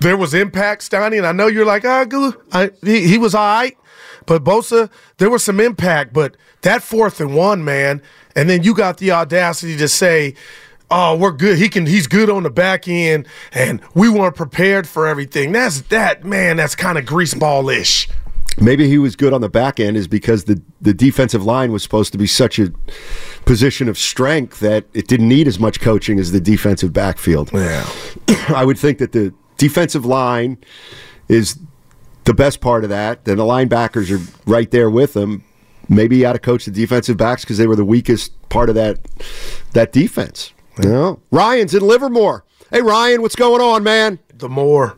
[0.00, 2.34] there was impact, Steiny, and I know you're like, ah, good.
[2.52, 3.76] I, he, he was all right.
[4.26, 6.12] But Bosa, there was some impact.
[6.12, 8.02] But that fourth and one, man,
[8.36, 10.34] and then you got the audacity to say,
[10.90, 11.58] oh, we're good.
[11.58, 11.86] He can.
[11.86, 15.52] He's good on the back end, and we weren't prepared for everything.
[15.52, 16.56] That's that, man.
[16.56, 18.08] That's kind of greaseball ish.
[18.60, 21.82] Maybe he was good on the back end is because the the defensive line was
[21.82, 22.72] supposed to be such a
[23.44, 27.50] position of strength that it didn't need as much coaching as the defensive backfield.
[27.52, 27.88] Yeah.
[28.48, 30.56] I would think that the defensive line
[31.28, 31.58] is
[32.24, 33.26] the best part of that.
[33.26, 35.44] Then the linebackers are right there with them.
[35.90, 38.74] Maybe you got to coach the defensive backs because they were the weakest part of
[38.76, 38.98] that
[39.72, 40.52] that defense.
[40.82, 41.20] You know?
[41.30, 42.44] Ryan's in Livermore.
[42.70, 44.18] Hey Ryan, what's going on, man?
[44.34, 44.96] The more.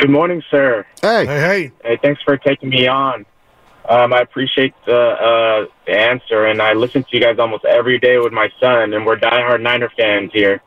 [0.00, 0.84] Good morning, sir.
[1.00, 1.24] Hey.
[1.24, 1.72] Hey, hey.
[1.82, 3.24] Hey, thanks for taking me on.
[3.88, 7.98] Um, I appreciate the, uh, the answer, and I listen to you guys almost every
[7.98, 10.62] day with my son, and we're diehard Niner fans here.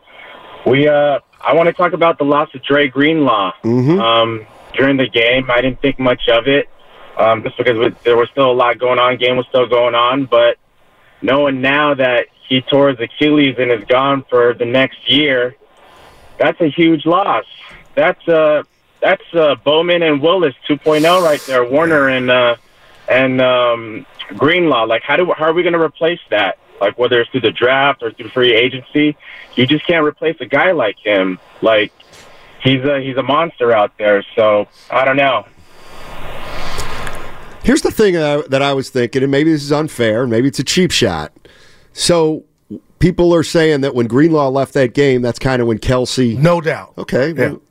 [0.69, 3.53] We, uh, I want to talk about the loss of Dre Greenlaw.
[3.63, 3.99] Mm-hmm.
[3.99, 6.69] Um, during the game, I didn't think much of it,
[7.17, 9.17] um, just because we- there was still a lot going on.
[9.17, 10.57] Game was still going on, but
[11.21, 15.55] knowing now that he tore his Achilles and is gone for the next year,
[16.37, 17.45] that's a huge loss.
[17.95, 18.63] That's uh
[19.01, 21.63] that's uh Bowman and Willis 2.0 right there.
[21.65, 22.55] Warner and uh
[23.09, 24.83] and um Greenlaw.
[24.85, 26.59] Like how do how are we going to replace that?
[26.79, 29.17] Like whether it's through the draft or through free agency,
[29.55, 31.39] you just can't replace a guy like him.
[31.61, 31.91] Like
[32.61, 34.23] he's a he's a monster out there.
[34.35, 35.45] So I don't know.
[37.63, 40.31] Here's the thing that I, that I was thinking, and maybe this is unfair, and
[40.31, 41.33] maybe it's a cheap shot.
[41.91, 42.45] So
[42.99, 46.37] people are saying that when Greenlaw left that game, that's kind of when Kelce.
[46.37, 46.93] No doubt.
[46.97, 47.33] Okay.
[47.33, 47.61] Well,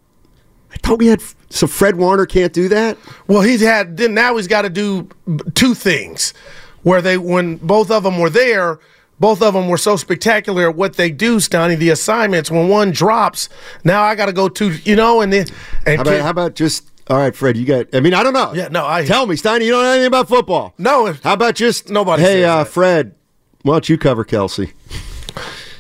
[0.73, 1.23] I thought we had.
[1.49, 2.99] So Fred Warner can't do that.
[3.27, 5.09] Well, he's had then now he's got to do
[5.55, 6.35] two things
[6.83, 8.79] where they when both of them were there,
[9.19, 11.75] both of them were so spectacular at what they do, Stoney.
[11.75, 13.49] The assignments when one drops,
[13.85, 15.47] now I got to go to you know, and then
[15.87, 17.57] and How about, how about just all right, Fred?
[17.57, 17.95] You got.
[17.95, 18.53] I mean, I don't know.
[18.53, 19.65] Yeah, no, I tell me, Steiny.
[19.65, 20.75] You don't know anything about football.
[20.77, 21.13] No.
[21.23, 22.23] How about just nobody?
[22.23, 22.65] Hey, uh.
[22.65, 23.15] Fred,
[23.63, 24.73] why don't you cover Kelce?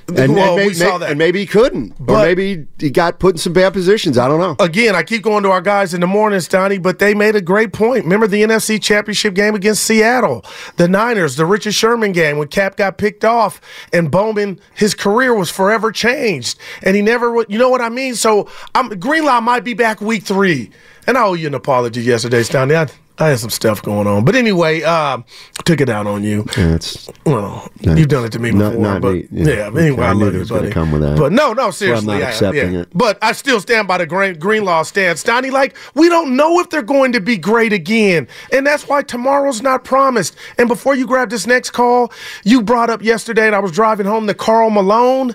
[0.08, 1.10] And, Well, and oh, may- we saw that.
[1.10, 4.16] and maybe he couldn't, or But- maybe he got put in some bad positions.
[4.16, 4.54] I don't know.
[4.64, 7.40] Again, I keep going to our guys in the morning, Stoney, but they made a
[7.40, 8.04] great point.
[8.04, 10.44] Remember the NFC Championship game against Seattle,
[10.76, 13.60] the Niners, the Richard Sherman game when Cap got picked off,
[13.92, 17.88] and Bowman, his career was forever changed, and he never, would- you know what I
[17.88, 18.14] mean.
[18.14, 20.70] So I'm, Greenlaw might be back week three,
[21.08, 22.76] and I owe you an apology yesterday, Stoney.
[22.76, 22.86] I,
[23.18, 25.18] I had some stuff going on, but anyway, uh,
[25.64, 26.44] took it out on you.
[26.57, 29.26] Yeah, it's Well, Not- you've done it to me before, not but me.
[29.33, 29.46] yeah.
[29.46, 29.66] Yeah.
[29.68, 30.70] anyway, Okay, I I love it you, buddy.
[30.70, 31.16] come with that.
[31.16, 32.07] But no, no, seriously.
[32.07, 32.81] why I'm not I- accepting yeah.
[32.81, 32.88] it.
[32.94, 35.50] But I still stand by the Green, Greenlaw stance, Donnie.
[35.50, 39.62] Like we don't know if they're going to be great again, and that's why tomorrow's
[39.62, 40.37] not promised.
[40.59, 42.12] And before you grab this next call,
[42.44, 45.35] you brought up yesterday, and I was driving home the Karl Malone.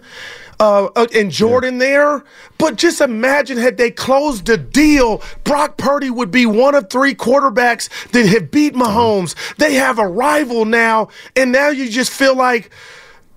[0.62, 2.24] Uh, uh, and Jordan there,
[2.60, 7.16] but just imagine had they closed the deal, Brock Purdy would be one of three
[7.16, 9.34] quarterbacks that have beat Mahomes.
[9.56, 12.70] They have a rival now, and now you just feel like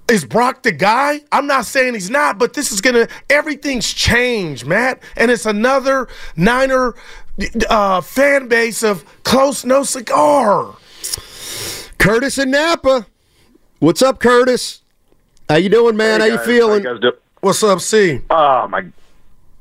[0.07, 1.23] is Brock the guy?
[1.33, 6.09] I'm not saying he's not, but this is gonna everything's changed, Matt, and it's another
[6.37, 6.95] Niner
[7.71, 10.77] uh, fan base of close no cigar.
[11.97, 13.07] Curtis and Napa.
[13.79, 14.84] What's up, Curtis?
[15.49, 16.21] How you doing, man?
[16.21, 16.85] Hey, How you feeling?
[16.85, 17.13] How you guys?
[17.41, 18.21] What's up, C?
[18.31, 18.85] Oh my!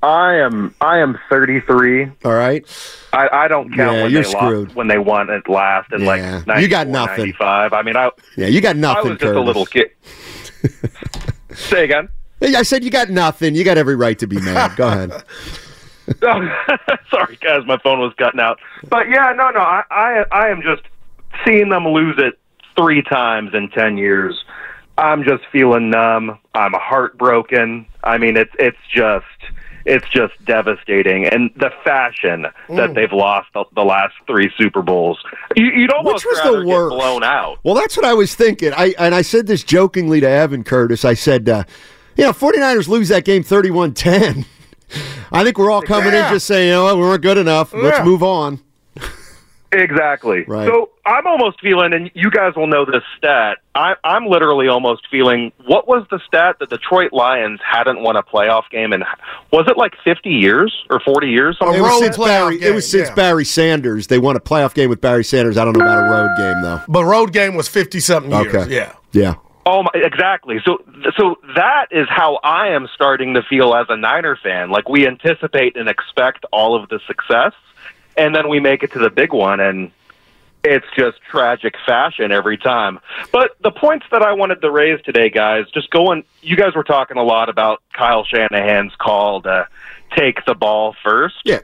[0.02, 2.12] I am I am 33.
[2.24, 2.66] All right.
[3.12, 4.68] I, I don't count Yeah, when you're they screwed.
[4.68, 6.44] lost when they won at last like Yeah.
[6.48, 7.18] 94, You got nothing.
[7.20, 7.74] 95.
[7.74, 9.06] I mean, I Yeah, you got nothing.
[9.06, 9.92] I was just a little kid.
[11.54, 12.10] Say again.
[12.42, 13.56] I said you got nothing.
[13.56, 14.76] You got every right to be mad.
[14.76, 15.12] Go ahead.
[17.10, 18.60] Sorry, guys, my phone was cutting out.
[18.90, 20.82] But yeah, no, no, I, I, I am just
[21.46, 22.38] seeing them lose it
[22.76, 24.44] three times in 10 years,
[24.98, 26.38] I'm just feeling numb.
[26.54, 27.86] I'm heartbroken.
[28.04, 29.26] I mean, it's it's just
[29.86, 32.96] it's just devastating, and the fashion that Mm.
[32.96, 35.22] they've lost the, the last three Super Bowls,
[35.58, 36.96] you, you'd almost Which was rather the get worst?
[36.96, 37.60] blown out.
[37.64, 38.72] Well, that's what I was thinking.
[38.74, 41.04] I and I said this jokingly to Evan Curtis.
[41.04, 41.64] I said, uh,
[42.16, 44.46] you know, 49ers lose that game 31-10.
[45.32, 46.28] I think we're all coming Yeah.
[46.28, 47.74] in just saying, you know we weren't good enough.
[47.74, 48.60] Let's move on.
[49.74, 50.44] Exactly.
[50.48, 50.68] Right.
[50.68, 53.58] So I'm almost feeling, and you guys will know this stat.
[53.76, 55.52] I, I'm literally almost feeling.
[55.66, 59.04] What was the stat that Detroit Lions hadn't won a playoff game in?
[59.52, 61.58] Was it like 50 years or 40 years?
[61.60, 64.08] It was, since Barry, it was since Barry Sanders.
[64.08, 65.58] They won a playoff game with Barry Sanders.
[65.58, 66.82] I don't know about a road game though.
[66.88, 68.56] But road game was fifty something years.
[68.56, 68.74] Okay.
[68.74, 68.94] Yeah.
[69.12, 69.36] Yeah.
[69.66, 70.58] Oh, my, exactly.
[70.66, 70.84] So,
[71.18, 74.72] so that is how I am starting to feel as a Niner fan.
[74.72, 77.54] Like we anticipate and expect all of the success,
[78.18, 79.92] and then we make it to the big one, and
[80.64, 83.00] it's just tragic fashion every time.
[83.32, 86.24] But the points that I wanted to raise today, guys, just going.
[86.42, 89.68] You guys were talking a lot about Kyle Shanahan's call to
[90.16, 91.36] take the ball first.
[91.44, 91.60] Yeah.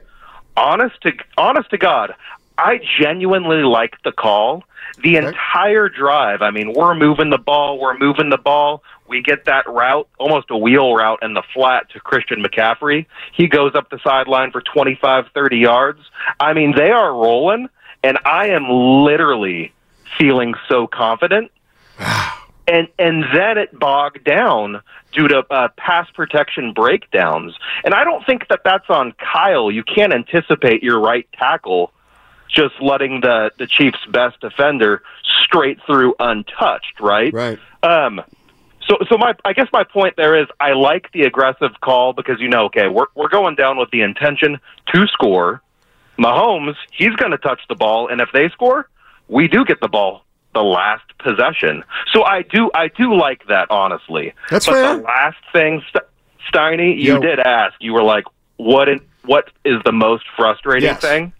[0.56, 2.14] Honest to honest to God,
[2.58, 4.64] I genuinely like the call.
[5.02, 8.82] The entire drive, I mean, we're moving the ball, we're moving the ball.
[9.10, 13.06] We get that route, almost a wheel route in the flat to Christian McCaffrey.
[13.32, 15.98] He goes up the sideline for 25, 30 yards.
[16.38, 17.68] I mean, they are rolling,
[18.04, 19.72] and I am literally
[20.16, 21.50] feeling so confident.
[22.68, 24.80] And and then it bogged down
[25.12, 27.52] due to uh, pass protection breakdowns.
[27.82, 29.72] And I don't think that that's on Kyle.
[29.72, 31.92] You can't anticipate your right tackle
[32.48, 35.02] just letting the the Chiefs' best defender
[35.42, 37.32] straight through untouched, right?
[37.32, 37.58] Right.
[37.82, 38.22] Um,
[38.90, 42.40] so, so my, I guess my point there is, I like the aggressive call because
[42.40, 44.58] you know, okay, we're we're going down with the intention
[44.92, 45.62] to score.
[46.18, 48.88] Mahomes, he's going to touch the ball, and if they score,
[49.28, 51.84] we do get the ball the last possession.
[52.12, 54.34] So I do, I do like that, honestly.
[54.50, 54.96] That's but fair.
[54.96, 56.04] the last thing, St-
[56.52, 57.20] Steiny, you Yo.
[57.20, 57.74] did ask.
[57.80, 58.24] You were like,
[58.56, 58.88] "What?
[58.88, 61.00] In, what is the most frustrating Yes.
[61.00, 61.32] thing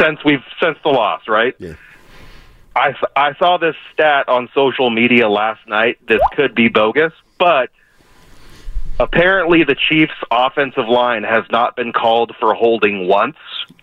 [0.00, 1.54] since we've since the loss?" Right.
[1.58, 1.74] Yeah.
[2.76, 5.98] I, s- I saw this stat on social media last night.
[6.06, 7.70] This could be bogus, but
[8.98, 13.36] apparently the Chiefs' offensive line has not been called for holding once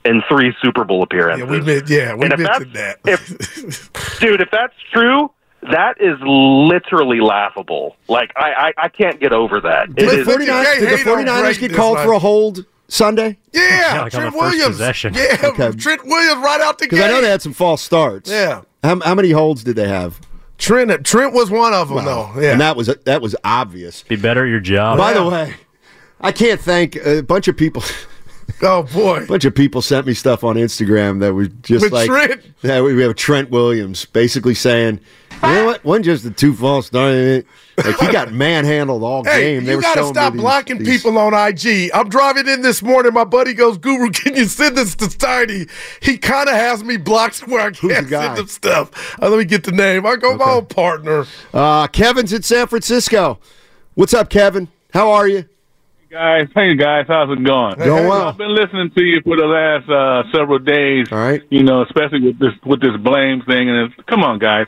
[0.05, 1.45] in three Super Bowl appearances.
[1.45, 2.99] Yeah, we meant, yeah, we mentioned that.
[3.05, 5.31] if, dude, if that's true,
[5.63, 7.95] that is literally laughable.
[8.07, 9.93] Like I, I, I can't get over that.
[9.95, 13.37] Did It the is- 49ers, did the 49ers get called for a hold Sunday?
[13.51, 14.67] Yeah, like Trent Williams.
[14.67, 15.13] possession.
[15.13, 15.71] Yeah, Okay.
[15.71, 16.91] Trent Williams right out the gate.
[16.91, 18.29] Because I know they had some false starts.
[18.29, 18.61] Yeah.
[18.87, 20.19] How, how many holds did they have?
[20.57, 22.41] Trent Trent was one of them Well, though.
[22.41, 22.53] Yeah.
[22.53, 24.03] And that was that was obvious.
[24.03, 24.97] Be better at your job.
[24.97, 25.53] By the way,
[26.21, 27.83] I can't thank a bunch of people.
[28.61, 31.93] oh boy, a bunch of people sent me stuff on Instagram that was just With
[31.93, 32.41] like Trent?
[32.63, 34.99] Yeah, we we have Trent Williams basically saying,
[35.43, 35.83] you know what?
[35.85, 37.47] One just the two false starts.
[37.77, 39.65] Like he got manhandled all Hey, game.
[39.65, 41.91] They you got to stop blocking these- people on IG.
[41.93, 43.13] I'm driving in this morning.
[43.13, 45.69] My buddy goes, Guru, can you send this to Steiny?
[46.01, 48.27] He kind of has me blocked where I can't guy?
[48.27, 49.19] send him stuff.
[49.21, 50.05] Uh, let me get the name.
[50.05, 51.25] I go, my old partner.
[51.53, 53.39] Uh, Kevin's in San Francisco.
[53.93, 54.67] What's up, Kevin?
[54.93, 55.45] How are you?
[56.09, 56.47] guys.
[56.55, 57.75] Hey guys, how's it going?
[57.77, 58.29] Going well.
[58.29, 61.07] I've been listening to you for the last uh, several days.
[61.11, 61.43] All right.
[61.49, 63.69] You know, especially with this with this blame thing.
[63.69, 64.65] And it's, come on, guys.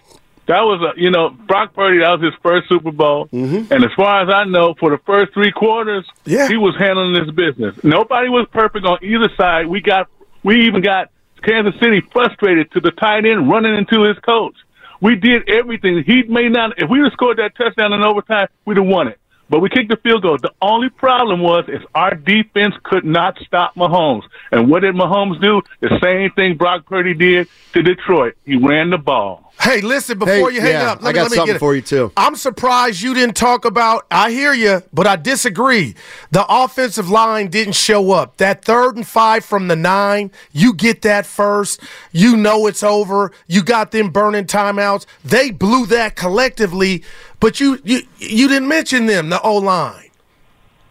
[0.50, 2.00] That was a you know Brock Purdy.
[2.00, 3.28] That was his first Super Bowl.
[3.28, 3.72] Mm-hmm.
[3.72, 6.48] And as far as I know, for the first three quarters, yeah.
[6.48, 7.76] he was handling this business.
[7.84, 9.68] Nobody was perfect on either side.
[9.68, 10.10] We got
[10.42, 11.12] we even got
[11.44, 14.56] Kansas City frustrated to the tight end running into his coach.
[15.00, 16.04] We did everything.
[16.04, 16.82] He may not.
[16.82, 19.20] If we would have scored that touchdown in overtime, we'd have won it.
[19.52, 20.40] But we kicked the field goal.
[20.42, 24.24] The only problem was is our defense could not stop Mahomes.
[24.52, 25.62] And what did Mahomes do?
[25.80, 28.36] The same thing Brock Purdy did to Detroit.
[28.46, 29.49] He ran the ball.
[29.62, 31.76] Hey, listen, before Hey, you hang yeah, up, I got let me something get for
[31.76, 32.14] you too.
[32.16, 34.08] I'm surprised you didn't talk about.
[34.10, 35.96] I hear you, but I disagree.
[36.32, 38.38] The offensive line didn't show up.
[38.38, 41.82] That third and five from the nine, you get that first.
[42.14, 43.34] You know it's over.
[43.48, 45.06] You got them burning timeouts.
[45.26, 47.04] They blew that collectively,
[47.42, 49.30] but you you you didn't mention them.
[49.30, 50.09] The O line.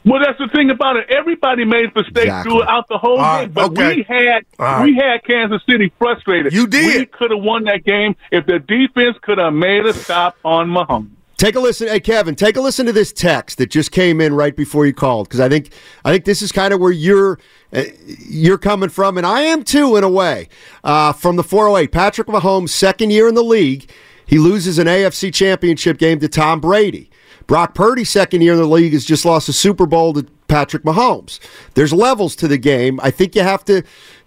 [0.05, 1.07] Well, that's the thing about it.
[1.11, 2.53] Everybody made mistakes Exactly.
[2.53, 3.97] throughout the whole right, game, but okay.
[3.97, 4.85] we had right.
[4.85, 6.53] we had Kansas City frustrated.
[6.53, 7.01] You did.
[7.01, 10.69] We could have won that game if the defense could have made a stop on
[10.69, 11.11] Mahomes.
[11.39, 12.35] Take a listen, hey Kevin.
[12.35, 15.39] Take a listen to this text that just came in right before you called because
[15.39, 15.73] I think
[16.05, 17.39] I think this is kind of where you're
[17.73, 20.49] uh, you're coming from, and I am too in a way.
[20.83, 23.89] Uh, from the 408, Patrick Mahomes, second year in the league,
[24.27, 27.09] he loses an AFC Championship game to Tom Brady.
[27.49, 30.85] Brock Purdy, second year in the league, has just lost a Super Bowl to Patrick
[30.85, 31.41] Mahomes.
[31.75, 33.01] There's levels to the game.
[33.03, 33.83] I think you have to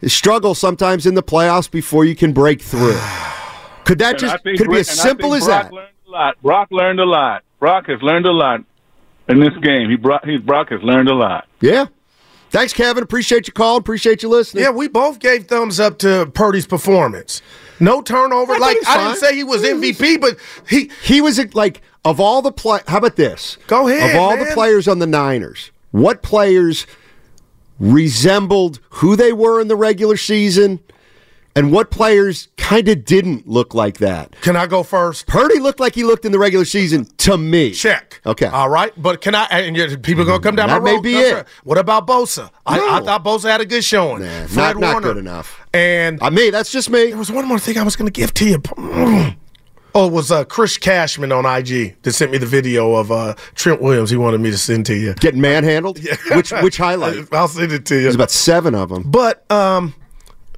[0.08, 3.00] struggle sometimes in the playoffs before you can break through.
[3.86, 5.74] Could that And just I think could it be as simple as Brock that?
[5.74, 6.42] Learned a lot.
[6.42, 7.44] Brock learned a lot.
[7.60, 8.64] Brock has learned a lot
[9.28, 9.90] in this game.
[9.90, 10.24] He brought.
[10.24, 11.48] He Brock has learned a lot.
[11.62, 11.88] Yeah.
[12.52, 13.02] Thanks, Kevin.
[13.02, 13.78] Appreciate your call.
[13.78, 14.64] Appreciate you listening.
[14.64, 17.42] Yeah, we both gave thumbs up to Purdy's performance.
[17.82, 18.54] No turnover.
[18.54, 19.08] I like I fine.
[19.08, 20.38] didn't say he was MVP, but
[20.70, 22.80] he he was like of all the play.
[22.88, 23.58] How about this?
[23.68, 26.86] Go ahead, Of all the players on the Niners, what players
[27.80, 30.80] resembled who they were in the regular season,
[31.56, 34.36] and what players kind of didn't look like that?
[34.42, 35.28] Can I go first?
[35.28, 37.72] Purdy looked like he looked in the regular season to me.
[37.72, 38.22] Check.
[38.26, 38.46] Okay.
[38.48, 39.46] All right, but can I?
[39.46, 41.02] And people gonna come down That may road.
[41.04, 41.34] be That's it.
[41.36, 41.46] right.
[41.64, 42.50] What about Bosa?
[42.66, 44.22] I, I thought Bosa had a good showing.
[44.24, 45.08] Fred not, not Warner.
[45.08, 45.60] good enough.
[45.74, 47.08] And I mean, that's just me.
[47.10, 48.62] There was one more thing I was going to give to you.
[49.94, 53.36] Oh, it was uh, Chris Cashman on IG that sent me the video of uh,
[53.56, 54.10] Trent Williams.
[54.10, 55.14] He wanted me to send to you.
[55.16, 56.00] Getting manhandled?
[56.02, 56.16] Yeah.
[56.38, 57.28] which which highlight?
[57.34, 58.04] I'll send it to you.
[58.04, 59.04] There's about seven of them.
[59.04, 59.94] But um,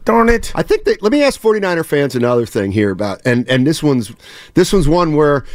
[0.05, 3.47] darn it, I think that let me ask 49er fans another thing here about and
[3.49, 4.11] and this one's
[4.53, 5.45] this one's one where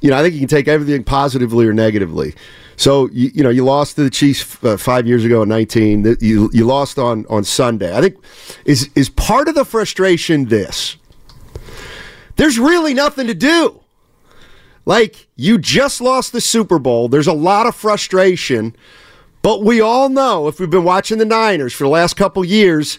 [0.00, 2.34] you know I think you can take everything positively or negatively.
[2.76, 6.02] So you, you know you lost to the Chiefs uh, five years ago in 19.
[6.04, 7.96] Th- You you lost on on Sunday.
[7.96, 8.16] I think
[8.64, 10.96] is is part of the frustration this.
[12.36, 13.80] There's really nothing to do.
[14.86, 17.08] Like you just lost the Super Bowl.
[17.08, 18.74] There's a lot of frustration,
[19.40, 22.98] but we all know if we've been watching the Niners for the last couple years,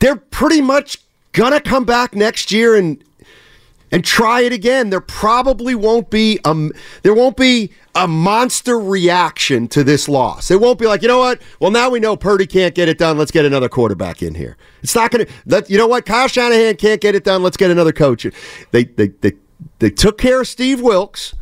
[0.00, 0.98] they're pretty much
[1.32, 3.02] gonna come back next year and
[3.90, 4.90] and try it again.
[4.90, 6.72] There probably won't be um
[7.02, 10.50] there won't be a monster reaction to this loss.
[10.50, 11.40] It won't be like, you know what?
[11.60, 13.16] Well, now we know Purdy can't get it done.
[13.18, 14.56] Let's get another quarterback in here.
[14.82, 15.32] It's not going to.
[15.46, 16.04] Let you know what?
[16.04, 17.42] Kyle Shanahan can't get it done.
[17.42, 18.26] Let's get another coach.
[18.72, 19.32] They they they
[19.78, 21.34] they took care of Steve Wilks.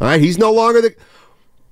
[0.00, 0.94] All right, he's no longer the.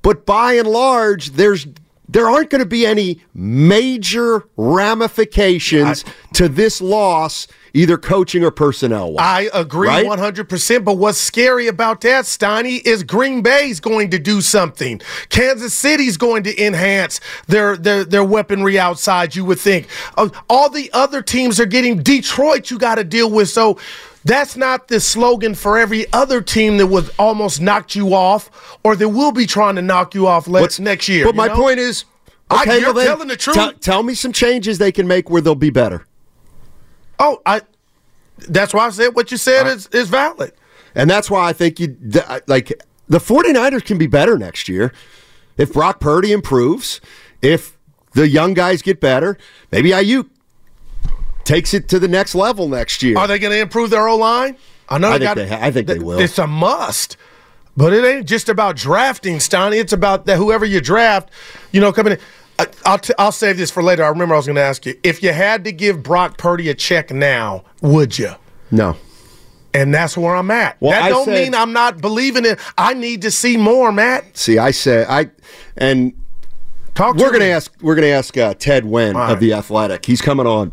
[0.02, 1.66] But by and large, there's
[2.08, 6.04] there aren't going to be any major ramifications
[6.34, 9.50] to this loss, either coaching or personnel wise.
[9.52, 10.06] I agree Right?
[10.06, 10.84] 100%.
[10.84, 15.00] But what's scary about that, Steiny, is Green Bay's going to do something.
[15.28, 19.88] Kansas City's going to enhance their their, their weaponry outside, you would think.
[20.16, 23.48] Uh, all the other teams are getting Detroit, you got to deal with.
[23.48, 23.78] So
[24.26, 28.96] that's not the slogan for every other team that was almost knocked you off or
[28.96, 31.24] that will be trying to knock you off le- next year.
[31.24, 31.54] But my know?
[31.56, 32.04] point is,
[32.50, 33.56] I- you're well telling the truth.
[33.56, 36.06] tell- tell me some changes they can make where they'll be better.
[37.18, 37.62] Oh, I.
[38.48, 40.52] That's why I said what you said is, is valid.
[40.94, 41.96] And that's why I think you
[42.46, 44.92] like the 49ers can be better next year
[45.56, 47.00] if Brock Purdy improves,
[47.40, 47.78] if
[48.12, 49.38] the young guys get better,
[49.72, 50.28] maybe Aiyuk
[51.46, 53.16] takes it to the next level next year.
[53.18, 54.56] Are they going to improve their O line?
[54.88, 55.34] I know I think got.
[55.36, 56.18] they ha- I think they will.
[56.18, 57.16] It's a must,
[57.76, 59.78] but it ain't just about drafting, Stoney.
[59.78, 61.30] It's about that whoever you draft,
[61.72, 62.18] you know, coming in.
[62.58, 64.04] I- I'll t- I'll save this for later.
[64.04, 66.68] I remember I was going to ask you if you had to give Brock Purdy
[66.68, 68.30] a check now, would you?
[68.70, 68.96] No.
[69.74, 70.76] And that's where I'm at.
[70.80, 72.58] Well, that I don't said- mean I'm not believing it.
[72.78, 74.36] I need to see more, Matt.
[74.36, 75.30] See, I said I
[75.76, 76.14] and
[76.94, 79.52] Talk we're going to ask we're going to ask uh, Ted Nguyen All of the
[79.52, 80.06] Athletic.
[80.06, 80.72] He's coming on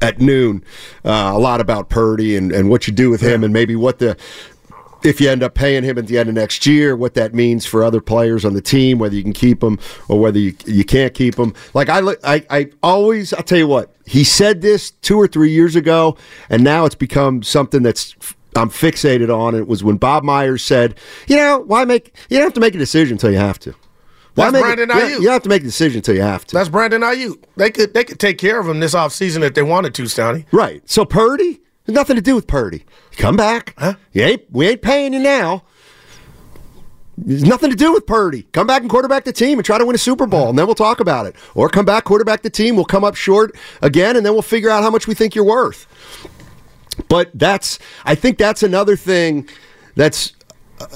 [0.00, 0.64] at noon.
[1.04, 3.98] Uh, a lot about Purdy and, and what you do with him, and maybe what
[3.98, 4.16] the
[5.02, 7.64] if you end up paying him at the end of next year, what that means
[7.64, 9.78] for other players on the team, whether you can keep them
[10.08, 11.54] or whether you, you can't keep them.
[11.74, 15.50] Like I, I, I always, I'll tell you what, he said this two or three
[15.50, 16.16] years ago,
[16.48, 18.14] and now it's become something that's
[18.56, 19.54] I'm fixated on.
[19.54, 20.98] It was when Bob Myers said,
[21.28, 23.74] you know, why make you don't have to make a decision until you have to.
[24.34, 25.20] Why That's Brandon Aiyuk.
[25.20, 26.54] you have to make a decision until you have to.
[26.54, 27.42] That's Brandon Aiyuk.
[27.56, 30.46] They could they could take care of him this offseason if they wanted to, Stoney.
[30.52, 30.88] Right.
[30.88, 32.84] So Purdy, there's nothing to do with Purdy.
[33.16, 33.74] Come back.
[33.76, 33.94] Huh?
[34.12, 35.64] You ain't, we ain't paying you now.
[37.18, 38.44] There's nothing to do with Purdy.
[38.52, 40.66] Come back and quarterback the team and try to win a Super Bowl, and then
[40.66, 41.36] we'll talk about it.
[41.54, 42.76] Or come back, quarterback the team.
[42.76, 45.44] We'll come up short again, and then we'll figure out how much we think you're
[45.44, 45.86] worth.
[47.08, 49.48] But that's, I think that's another thing
[49.96, 50.32] that's
[50.80, 50.86] uh,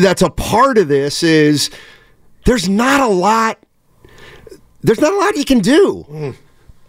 [0.00, 1.70] that's a part of this is
[2.44, 3.58] there's not a lot.
[4.82, 6.34] There's not a lot you can do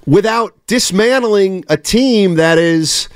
[0.06, 3.10] without dismantling a team that is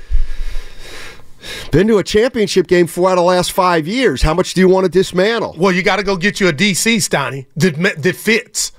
[1.70, 4.22] been to a championship game four out of the last five years.
[4.22, 5.54] How much do you want to dismantle?
[5.58, 8.72] Well, you got to go get you a DC, Stoney, that, that fits.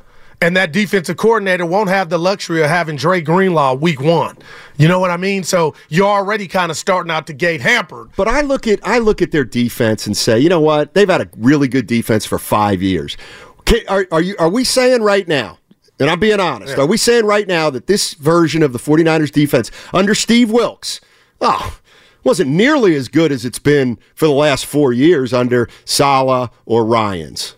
[0.45, 4.37] And that defensive coordinator won't have the luxury of having Dre Greenlaw week one.
[4.77, 5.43] You know what I mean?
[5.43, 8.11] So you're already kind of starting out the gate hampered.
[8.15, 10.93] But I look at I look at their defense and say, you know what?
[10.93, 13.17] They've had a really good defense for five years.
[13.61, 15.57] Okay, Are, are you are we saying right now?
[15.99, 16.77] And I'm being honest.
[16.77, 16.83] Yeah.
[16.83, 21.01] Are we saying right now that this version of the 49ers defense under Steve Wilks,
[21.41, 21.79] oh,
[22.23, 26.85] wasn't nearly as good as it's been for the last four years under Saleh or
[26.85, 27.55] Ryans?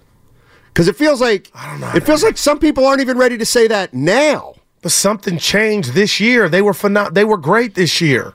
[0.78, 1.50] Because it feels like
[1.96, 4.54] it feels like some people aren't even ready to say that now.
[4.84, 6.48] But something changed this year.
[6.50, 8.32] They were phenom- They were great this year.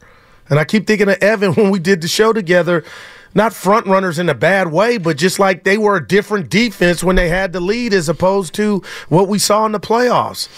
[0.50, 2.82] And I keep thinking of Evan when we did the show together.
[3.32, 7.04] Not front runners in a bad way, but just like they were a different defense
[7.04, 10.48] when they had the lead as opposed to what we saw in the playoffs.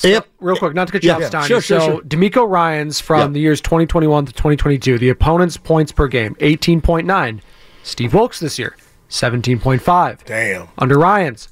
[0.00, 1.14] So, real quick, not to cut you Yeah.
[1.14, 1.46] off, Yeah, Steiny.
[1.46, 2.00] sure, sure, so, sure.
[2.02, 3.26] DeMeco Ryans from Yeah.
[3.28, 7.40] the years 2021 to 2022, the opponent's points per game, 18.9.
[7.84, 8.74] Steve Wilks this year,
[9.14, 10.24] 17.5.
[10.24, 10.68] Damn.
[10.76, 11.48] Under Ryans,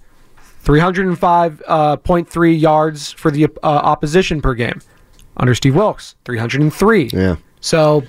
[0.64, 4.80] 305.3 yards for the uh, opposition per game.
[5.36, 7.10] Under Steve Wilks, 303.
[7.12, 7.36] Yeah.
[7.60, 8.02] So,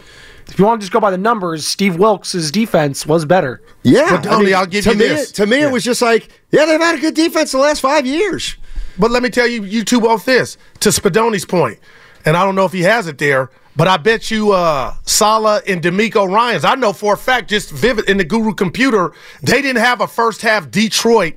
[0.48, 3.62] if you want to just go by the numbers, Steve Wilks' defense was better.
[3.84, 5.32] Yeah, But Tony, I'll give to you me, this.
[5.34, 8.06] To me, it was just like, yeah, they've had a good defense the last five
[8.08, 8.58] years.
[8.98, 11.80] But let me tell you, you two both this to Spadoni's point,
[12.26, 15.64] and I don't know if he has it there, but I bet you uh Saleh
[15.68, 16.66] and DeMeco Ryans.
[16.66, 20.08] I know for a fact, just vivid in the Guru computer, they didn't have a
[20.08, 21.36] first half Detroit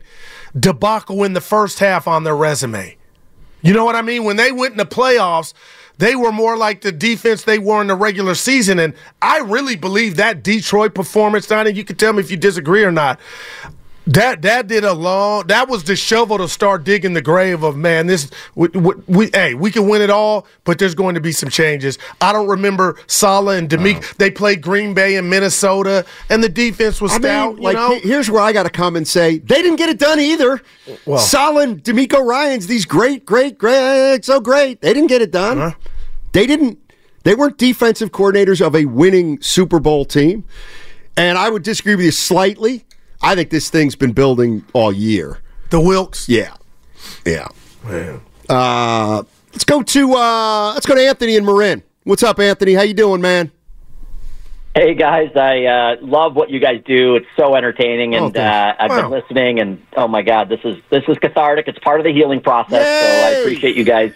[0.59, 2.97] debacle in the first half on their resume.
[3.63, 4.25] You know what I mean?
[4.25, 5.53] When they went in the playoffs,
[5.99, 8.79] they were more like the defense they were in the regular season.
[8.79, 12.85] And I really believe that Detroit performance, Donnie, you can tell me if you disagree
[12.85, 13.19] or not.
[14.09, 15.49] That that did a long.
[15.49, 18.07] That was the shovel to start digging the grave of man.
[18.07, 21.33] This we, we, we hey we can win it all, but there's going to be
[21.33, 21.99] some changes.
[22.21, 24.17] I don't remember Saleh and DeMeco.
[24.17, 27.55] They played Green Bay and Minnesota, and the defense was I stout.
[27.57, 29.89] mean, like, you know, here's where I got to come and say they didn't get
[29.89, 30.63] it done either.
[31.05, 34.83] Well- Solid, DeMeco Ryans these great, great, great, so great.
[34.83, 35.59] They didn't get it done.
[35.59, 35.77] Uh-huh.
[36.31, 36.79] They didn't.
[37.25, 40.45] They weren't defensive coordinators of a winning Super Bowl team.
[41.17, 42.85] And I would disagree with you slightly.
[43.23, 45.39] I think this thing's been building all year.
[45.71, 46.29] the Wilks.
[46.29, 46.55] Yeah,
[47.25, 47.49] yeah.
[48.49, 51.83] Uh, let's go to uh, let's go to Anthony and Marin.
[52.05, 52.75] What's up, Anthony?
[52.75, 53.51] How you doing, man?
[54.75, 57.17] Hey guys, I uh, love what you guys do.
[57.17, 58.79] It's so entertaining, Oh, and thanks.
[58.79, 59.03] uh, I've Wow.
[59.03, 59.59] been listening.
[59.61, 61.67] And oh my god, this is this is cathartic.
[61.67, 62.83] It's part of the healing process.
[62.85, 64.13] So I appreciate you guys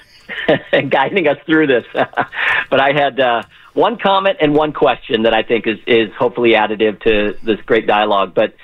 [0.90, 1.84] guiding us through this.
[1.94, 3.42] but I had uh,
[3.73, 7.87] one comment and one question that I think is is hopefully additive to this great
[7.87, 8.35] dialogue.
[8.35, 8.55] But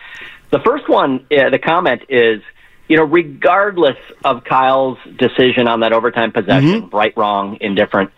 [0.51, 2.43] the first one, uh, the comment is,
[2.89, 8.11] you know, regardless of Kyle's decision on that overtime possession, right, wrong, indifferent,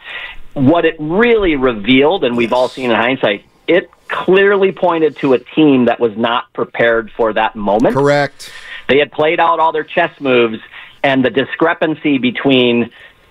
[0.54, 5.38] what it really revealed, and we've all seen in hindsight, it clearly pointed to a
[5.38, 7.94] team that was not prepared for that moment.
[7.94, 8.50] Correct.
[8.88, 10.58] They had played out all their chess moves,
[11.02, 12.90] and the discrepancy between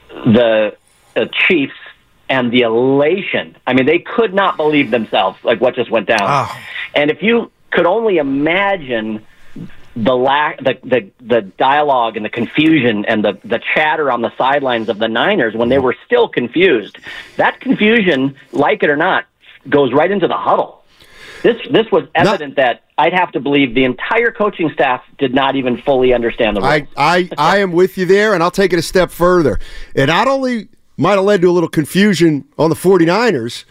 [0.09, 0.77] the
[1.15, 1.73] uh, Chiefs
[2.29, 3.55] and the elation.
[3.65, 6.21] I mean, they could not believe themselves, like what just went down.
[6.21, 6.59] Oh.
[6.93, 9.25] And if you could only imagine
[9.95, 14.31] the lack, the, the the dialogue and the confusion and the the chatter on the
[14.37, 16.97] sidelines of the Niners when they were still confused,
[17.37, 19.25] that confusion, like it or not,
[19.67, 20.83] goes right into the huddle.
[21.41, 25.55] This this was evident that I'd have to believe the entire coaching staff did not
[25.55, 26.73] even fully understand the rules.
[26.73, 29.59] I, I, I am with you there, and I'll take it a step further.
[29.93, 33.63] It not only might have led to a little confusion on the 49ers,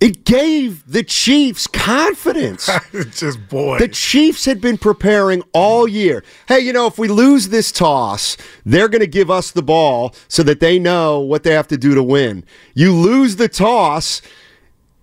[0.00, 2.68] it gave the Chiefs confidence.
[3.12, 3.78] just boy.
[3.78, 6.22] The Chiefs had been preparing all year.
[6.48, 10.14] Hey, you know, if we lose this toss, they're going to give us the ball
[10.28, 12.44] so that they know what they have to do to win.
[12.74, 14.20] You lose the toss,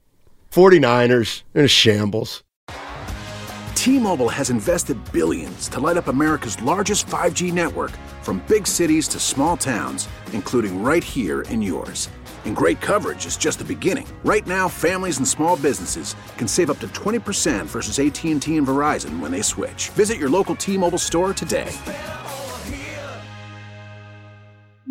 [0.49, 2.43] 49ers in a shambles.
[3.75, 9.19] T-Mobile has invested billions to light up America's largest 5G network from big cities to
[9.19, 12.07] small towns, including right here in yours.
[12.45, 14.07] And great coverage is just the beginning.
[14.23, 19.19] Right now, families and small businesses can save up to 20% versus AT&T and Verizon
[19.19, 19.89] when they switch.
[19.89, 21.69] Visit your local T-Mobile store today.